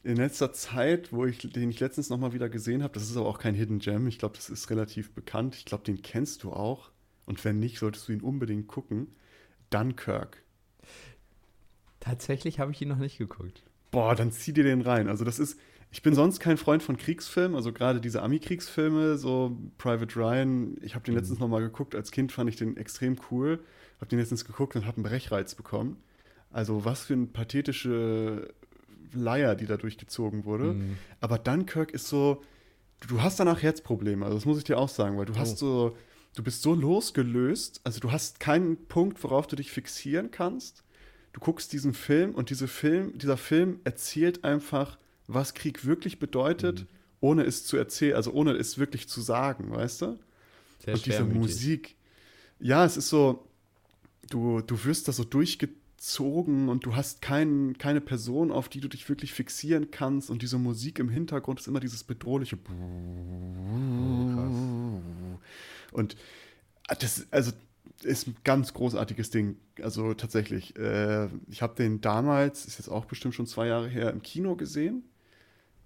[0.04, 3.18] in letzter Zeit, wo ich, den ich letztens noch mal wieder gesehen habe, das ist
[3.18, 5.56] aber auch kein Hidden Gem, ich glaube, das ist relativ bekannt.
[5.56, 6.92] Ich glaube, den kennst du auch.
[7.26, 9.08] Und wenn nicht, solltest du ihn unbedingt gucken.
[9.70, 10.44] Dunkirk.
[12.00, 15.08] Tatsächlich habe ich ihn noch nicht geguckt boah, dann zieh dir den rein.
[15.08, 15.60] Also das ist,
[15.92, 20.96] ich bin sonst kein Freund von Kriegsfilmen, also gerade diese Ami-Kriegsfilme, so Private Ryan, ich
[20.96, 21.20] habe den mhm.
[21.20, 23.60] letztens noch mal geguckt, als Kind fand ich den extrem cool,
[23.98, 25.98] habe den letztens geguckt und habe einen Brechreiz bekommen.
[26.50, 28.54] Also was für eine pathetische
[29.14, 30.74] Leier, die da durchgezogen wurde.
[30.74, 30.98] Mhm.
[31.20, 32.42] Aber Dunkirk ist so,
[33.08, 35.38] du hast danach Herzprobleme, also das muss ich dir auch sagen, weil du oh.
[35.38, 35.98] hast so,
[36.36, 40.84] du bist so losgelöst, also du hast keinen Punkt, worauf du dich fixieren kannst
[41.34, 46.82] du guckst diesen Film und diese Film, dieser Film erzählt einfach, was Krieg wirklich bedeutet,
[46.82, 46.88] mhm.
[47.22, 50.20] ohne es zu erzählen, also ohne es wirklich zu sagen, weißt du?
[50.84, 51.96] Sehr und diese Musik.
[52.60, 53.48] Ja, es ist so,
[54.30, 58.88] du, du wirst da so durchgezogen und du hast kein, keine Person, auf die du
[58.88, 60.30] dich wirklich fixieren kannst.
[60.30, 62.58] Und diese Musik im Hintergrund ist immer dieses bedrohliche.
[62.70, 62.74] Oh,
[65.92, 66.16] und
[67.00, 67.52] das, also
[68.04, 69.58] ist ein ganz großartiges Ding.
[69.82, 70.76] Also tatsächlich.
[70.78, 74.56] Äh, ich habe den damals, ist jetzt auch bestimmt schon zwei Jahre her, im Kino
[74.56, 75.04] gesehen.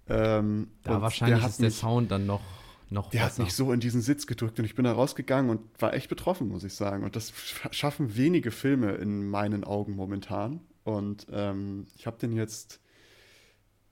[0.08, 2.42] Ähm, da wahrscheinlich ist der mich, Sound dann noch,
[2.90, 3.38] noch Der besser.
[3.38, 6.08] hat mich so in diesen Sitz gedrückt und ich bin da rausgegangen und war echt
[6.08, 7.04] betroffen, muss ich sagen.
[7.04, 7.32] Und das
[7.70, 10.60] schaffen wenige Filme in meinen Augen momentan.
[10.84, 12.80] Und ähm, ich habe den jetzt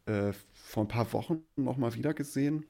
[0.07, 2.65] äh, vor ein paar Wochen noch mal wieder gesehen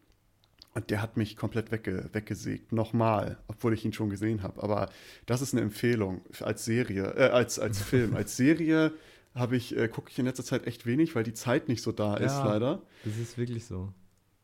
[0.74, 2.72] und der hat mich komplett wegge weggesägt.
[2.72, 4.62] Nochmal, obwohl ich ihn schon gesehen habe.
[4.62, 4.90] Aber
[5.26, 8.14] das ist eine Empfehlung als Serie, äh, als, als Film.
[8.14, 8.92] als Serie
[9.34, 11.92] habe ich, äh, gucke ich in letzter Zeit echt wenig, weil die Zeit nicht so
[11.92, 12.82] da ist, ja, leider.
[13.04, 13.92] Das ist wirklich so.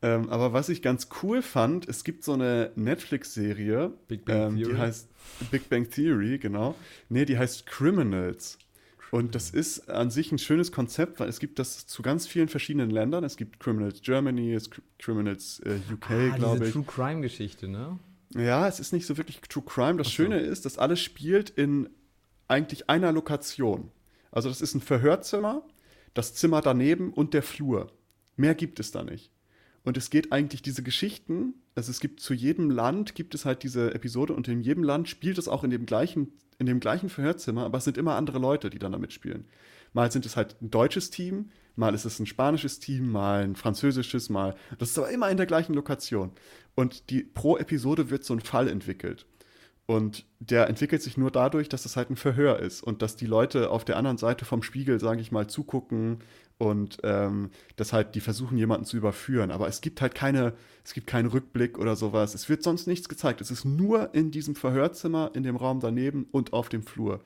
[0.01, 3.93] Ähm, aber was ich ganz cool fand, es gibt so eine Netflix-Serie,
[4.27, 5.09] ähm, die heißt
[5.51, 6.75] Big Bang Theory, genau.
[7.09, 8.57] Nee, die heißt Criminals.
[9.11, 12.47] Und das ist an sich ein schönes Konzept, weil es gibt das zu ganz vielen
[12.47, 13.25] verschiedenen Ländern.
[13.25, 16.73] Es gibt Criminals Germany, es gibt Criminals äh, UK, ah, glaube ich.
[16.73, 17.99] True Crime Geschichte, ne?
[18.33, 19.97] Ja, es ist nicht so wirklich True Crime.
[19.97, 20.13] Das so.
[20.13, 21.89] Schöne ist, dass alles spielt in
[22.47, 23.91] eigentlich einer Lokation.
[24.31, 25.67] Also das ist ein Verhörzimmer,
[26.13, 27.91] das Zimmer daneben und der Flur.
[28.37, 29.29] Mehr gibt es da nicht.
[29.83, 33.63] Und es geht eigentlich diese Geschichten, also es gibt zu jedem Land gibt es halt
[33.63, 37.09] diese Episode und in jedem Land spielt es auch in dem gleichen in dem gleichen
[37.09, 39.45] Verhörzimmer, aber es sind immer andere Leute, die dann da mitspielen.
[39.93, 43.55] Mal sind es halt ein deutsches Team, mal ist es ein spanisches Team, mal ein
[43.55, 44.55] französisches, mal.
[44.77, 46.31] Das ist aber immer in der gleichen Lokation.
[46.75, 49.25] Und die, pro Episode wird so ein Fall entwickelt.
[49.91, 53.25] Und der entwickelt sich nur dadurch, dass es halt ein Verhör ist und dass die
[53.25, 56.19] Leute auf der anderen Seite vom Spiegel, sage ich mal, zugucken
[56.57, 59.51] und ähm, dass halt die versuchen, jemanden zu überführen.
[59.51, 60.53] Aber es gibt halt keine,
[60.85, 62.35] es gibt keinen Rückblick oder sowas.
[62.35, 63.41] Es wird sonst nichts gezeigt.
[63.41, 67.19] Es ist nur in diesem Verhörzimmer, in dem Raum daneben und auf dem Flur.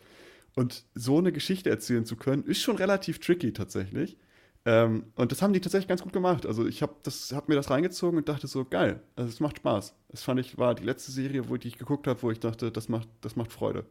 [0.56, 4.18] Und so eine Geschichte erzählen zu können, ist schon relativ tricky tatsächlich.
[4.66, 6.46] Ähm, und das haben die tatsächlich ganz gut gemacht.
[6.46, 9.96] Also ich habe hab mir das reingezogen und dachte so, geil, also es macht Spaß.
[10.10, 12.90] Das fand ich, war die letzte Serie, wo ich geguckt habe, wo ich dachte, das
[12.90, 13.86] macht, das macht Freude.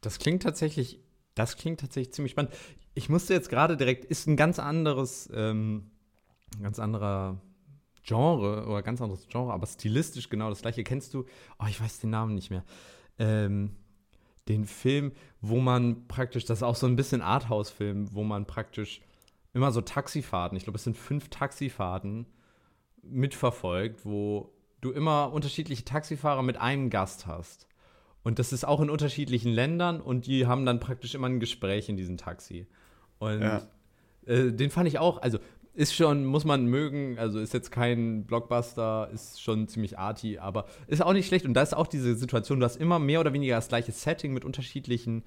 [0.00, 0.98] Das klingt tatsächlich,
[1.34, 2.52] das klingt tatsächlich ziemlich spannend
[2.94, 5.90] ich musste jetzt gerade direkt, ist ein ganz anderes, ähm,
[6.60, 7.40] ganz anderer
[8.02, 10.84] Genre oder ganz anderes Genre, aber stilistisch genau das gleiche.
[10.84, 11.24] Kennst du,
[11.58, 12.64] oh, ich weiß den Namen nicht mehr,
[13.18, 13.76] ähm,
[14.50, 19.00] den Film, wo man praktisch, das ist auch so ein bisschen Arthouse-Film, wo man praktisch
[19.52, 22.26] immer so Taxifahrten, ich glaube, es sind fünf Taxifahrten
[23.02, 27.66] mitverfolgt, wo du immer unterschiedliche Taxifahrer mit einem Gast hast.
[28.22, 31.88] Und das ist auch in unterschiedlichen Ländern und die haben dann praktisch immer ein Gespräch
[31.88, 32.66] in diesem Taxi.
[33.18, 33.62] Und ja.
[34.26, 35.38] äh, den fand ich auch, also
[35.74, 40.66] ist schon, muss man mögen, also ist jetzt kein Blockbuster, ist schon ziemlich arty, aber
[40.88, 41.44] ist auch nicht schlecht.
[41.46, 44.32] Und da ist auch diese Situation, du hast immer mehr oder weniger das gleiche Setting
[44.32, 45.22] mit unterschiedlichen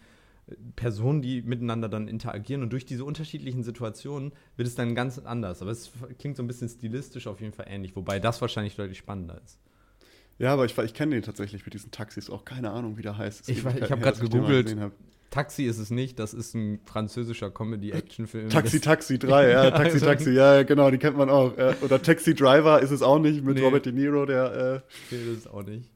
[0.47, 2.61] äh, Personen, die miteinander dann interagieren.
[2.61, 5.61] Und durch diese unterschiedlichen Situationen wird es dann ganz anders.
[5.61, 8.97] Aber es klingt so ein bisschen stilistisch auf jeden Fall ähnlich, wobei das wahrscheinlich deutlich
[8.97, 9.59] spannender ist.
[10.39, 12.43] Ja, aber ich, ich kenne den tatsächlich mit diesen Taxis auch.
[12.43, 13.47] Keine Ahnung, wie der heißt.
[13.49, 14.75] Ich, ich habe gerade gegoogelt.
[15.33, 18.49] Taxi ist es nicht, das ist ein französischer Comedy-Action-Film.
[18.49, 21.53] Taxi Taxi 3, ja, Taxi Taxi, ja, genau, die kennt man auch.
[21.81, 23.63] Oder Taxi Driver ist es auch nicht mit nee.
[23.63, 24.83] Robert De Niro, der.
[24.83, 25.89] Äh nee, das ist auch nicht.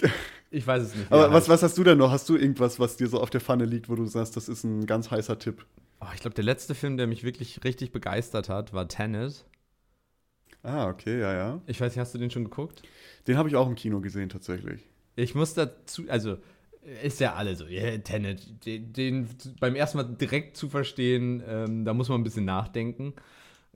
[0.54, 1.10] Ich weiß es nicht.
[1.10, 2.10] Aber was, was hast du denn noch?
[2.10, 4.64] Hast du irgendwas, was dir so auf der Pfanne liegt, wo du sagst, das ist
[4.64, 5.64] ein ganz heißer Tipp?
[6.02, 9.46] Oh, ich glaube, der letzte Film, der mich wirklich richtig begeistert hat, war Tenet.
[10.62, 11.62] Ah, okay, ja, ja.
[11.66, 12.82] Ich weiß nicht, hast du den schon geguckt?
[13.26, 14.82] Den habe ich auch im Kino gesehen, tatsächlich.
[15.16, 16.36] Ich muss dazu, also
[17.02, 19.28] ist ja alle so, yeah, Tenet, den, den,
[19.60, 23.14] beim ersten Mal direkt zu verstehen, ähm, da muss man ein bisschen nachdenken.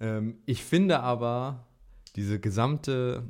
[0.00, 1.66] Ähm, ich finde aber,
[2.16, 3.22] diese gesamte,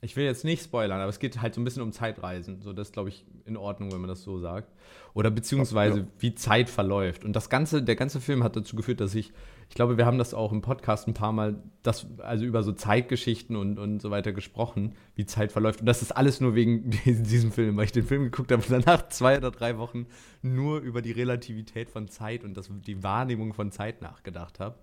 [0.00, 2.60] ich will jetzt nicht spoilern, aber es geht halt so ein bisschen um Zeitreisen.
[2.60, 4.72] So, das ist, glaube ich, in Ordnung, wenn man das so sagt.
[5.14, 6.06] Oder beziehungsweise, ja.
[6.18, 7.24] wie Zeit verläuft.
[7.24, 9.32] Und das ganze, der ganze Film hat dazu geführt, dass ich
[9.72, 12.72] ich glaube, wir haben das auch im Podcast ein paar Mal, das, also über so
[12.72, 15.80] Zeitgeschichten und, und so weiter gesprochen, wie Zeit verläuft.
[15.80, 18.70] Und das ist alles nur wegen diesem Film, weil ich den Film geguckt habe und
[18.70, 20.08] danach zwei oder drei Wochen
[20.42, 24.76] nur über die Relativität von Zeit und das, die Wahrnehmung von Zeit nachgedacht habe.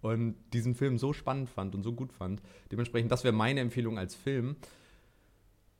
[0.00, 2.42] Und diesen Film so spannend fand und so gut fand.
[2.72, 4.56] Dementsprechend, das wäre meine Empfehlung als Film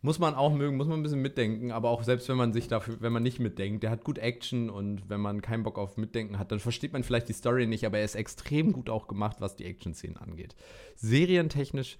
[0.02, 2.66] muss man auch mögen, muss man ein bisschen mitdenken, aber auch selbst wenn man sich
[2.66, 5.96] dafür, wenn man nicht mitdenkt, der hat gut Action und wenn man keinen Bock auf
[5.96, 9.06] Mitdenken hat, dann versteht man vielleicht die Story nicht, aber er ist extrem gut auch
[9.06, 10.56] gemacht, was die Action-Szenen angeht.
[10.96, 11.98] Serientechnisch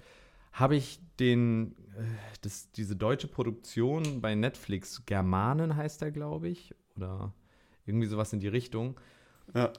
[0.53, 2.03] habe ich den, äh,
[2.43, 7.33] das, diese deutsche Produktion bei Netflix, Germanen heißt er, glaube ich, oder
[7.87, 8.99] irgendwie sowas in die Richtung.
[9.55, 9.73] Ja.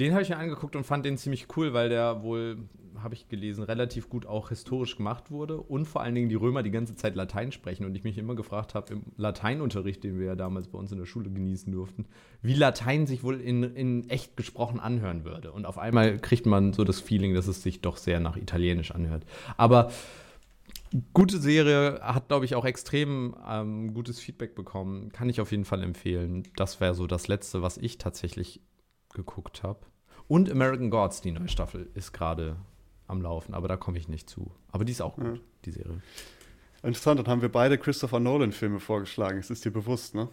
[0.00, 2.56] Den habe ich mir angeguckt und fand den ziemlich cool, weil der wohl,
[3.02, 6.62] habe ich gelesen, relativ gut auch historisch gemacht wurde und vor allen Dingen die Römer
[6.62, 10.26] die ganze Zeit Latein sprechen und ich mich immer gefragt habe, im Lateinunterricht, den wir
[10.26, 12.06] ja damals bei uns in der Schule genießen durften,
[12.40, 15.52] wie Latein sich wohl in, in echt gesprochen anhören würde.
[15.52, 18.92] Und auf einmal kriegt man so das Feeling, dass es sich doch sehr nach Italienisch
[18.92, 19.26] anhört.
[19.58, 19.92] Aber
[21.12, 25.12] gute Serie, hat, glaube ich, auch extrem ähm, gutes Feedback bekommen.
[25.12, 26.44] Kann ich auf jeden Fall empfehlen.
[26.56, 28.62] Das wäre so das Letzte, was ich tatsächlich
[29.12, 29.89] geguckt habe.
[30.30, 32.54] Und American Gods, die neue Staffel, ist gerade
[33.08, 34.52] am Laufen, aber da komme ich nicht zu.
[34.70, 35.40] Aber die ist auch gut, ja.
[35.64, 36.00] die Serie.
[36.84, 39.40] Interessant, dann haben wir beide Christopher Nolan-Filme vorgeschlagen.
[39.40, 40.28] Es ist dir bewusst, ne?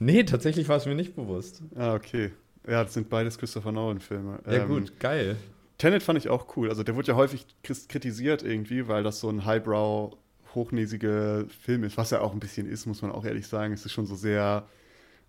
[0.00, 1.62] Nee, tatsächlich war es mir nicht bewusst.
[1.74, 2.32] Ah, okay.
[2.66, 4.40] Ja, das sind beides Christopher Nolan-Filme.
[4.44, 5.36] Ja, ähm, gut, geil.
[5.78, 6.68] Tenet fand ich auch cool.
[6.68, 10.14] Also, der wurde ja häufig kritisiert irgendwie, weil das so ein Highbrow,
[10.54, 13.72] hochnäsige Film ist, was er auch ein bisschen ist, muss man auch ehrlich sagen.
[13.72, 14.68] Es ist schon so sehr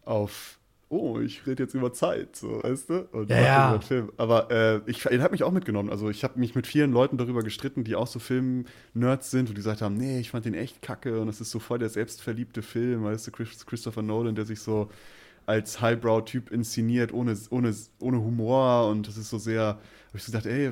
[0.04, 0.59] auf
[0.90, 3.08] oh, ich rede jetzt über Zeit, so, weißt du?
[3.12, 3.70] Und ja, ja.
[3.70, 4.12] Über Film.
[4.18, 5.90] Aber äh, ich, den hat mich auch mitgenommen.
[5.90, 9.50] Also ich habe mich mit vielen Leuten darüber gestritten, die auch so Film-Nerds sind und
[9.50, 11.90] die gesagt haben, nee, ich fand den echt kacke und es ist so voll der
[11.90, 14.90] selbstverliebte Film, weißt du, Christopher Nolan, der sich so
[15.46, 19.80] als Highbrow-Typ inszeniert, ohne, ohne, ohne Humor und das ist so sehr, habe
[20.14, 20.72] ich so gedacht, ey,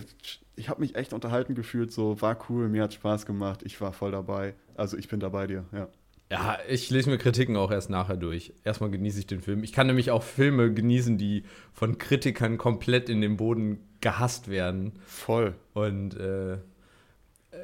[0.56, 3.94] ich habe mich echt unterhalten gefühlt, so war cool, mir hat Spaß gemacht, ich war
[3.94, 4.56] voll dabei.
[4.76, 5.88] Also ich bin da bei dir, ja.
[6.30, 8.54] Ja, ich lese mir Kritiken auch erst nachher durch.
[8.66, 9.64] Erstmal genieße ich den Film.
[9.64, 14.94] Ich kann nämlich auch Filme genießen, die von Kritikern komplett in den Boden gehasst werden.
[15.06, 15.56] Voll.
[15.74, 16.58] Und äh,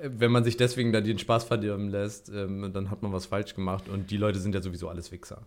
[0.04, 3.54] wenn man sich deswegen da den Spaß verdirben lässt, ähm, dann hat man was falsch
[3.54, 3.90] gemacht.
[3.90, 5.42] Und die Leute sind ja sowieso alles Wichser.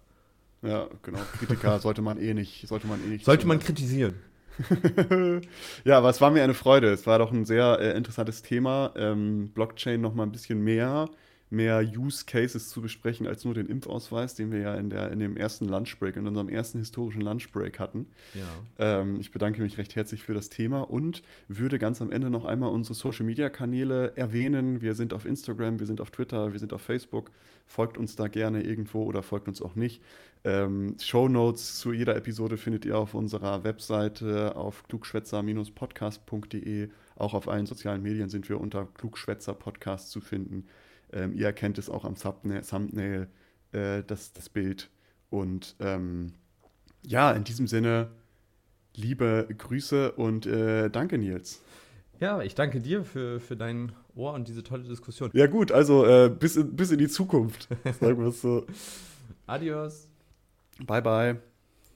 [0.61, 1.21] Ja, genau.
[1.39, 2.69] Kritiker sollte man eh nicht.
[2.69, 4.14] Sollte man, eh nicht sollte man kritisieren.
[5.85, 6.93] ja, aber es war mir eine Freude.
[6.93, 8.93] Es war doch ein sehr äh, interessantes Thema.
[8.95, 11.09] Ähm, Blockchain noch mal ein bisschen mehr
[11.49, 15.20] mehr Use Cases zu besprechen als nur den Impfausweis, den wir ja in, der, in
[15.20, 18.07] dem ersten Lunchbreak, in unserem ersten historischen Lunchbreak hatten.
[18.34, 19.01] Ja.
[19.01, 22.44] Ähm, ich bedanke mich recht herzlich für das Thema und würde ganz am Ende noch
[22.44, 24.80] einmal unsere Social Media Kanäle erwähnen.
[24.80, 27.30] Wir sind auf Instagram, wir sind auf Twitter, wir sind auf Facebook.
[27.66, 30.03] Folgt uns da gerne irgendwo oder folgt uns auch nicht.
[30.44, 36.88] Ähm, Show Notes zu jeder Episode findet ihr auf unserer Webseite auf klugschwätzer-podcast.de.
[37.16, 40.66] Auch auf allen sozialen Medien sind wir unter Klugschwätzer Podcast zu finden.
[41.13, 43.29] Ähm, ihr erkennt es auch am Thumbnail, Thumbnail
[43.73, 44.91] äh, das, das Bild.
[45.31, 46.33] Und ähm,
[47.03, 48.11] ja, in diesem Sinne,
[48.95, 51.63] liebe Grüße und äh, danke, Nils.
[52.21, 55.31] Ja, ich danke dir für, für dein Ohr und diese tolle Diskussion.
[55.35, 57.69] Ja, gut, also äh, bis, in, bis in die Zukunft,
[58.01, 58.67] sagen wir es so.
[59.47, 60.09] Adios.
[60.87, 61.45] Bye, bye.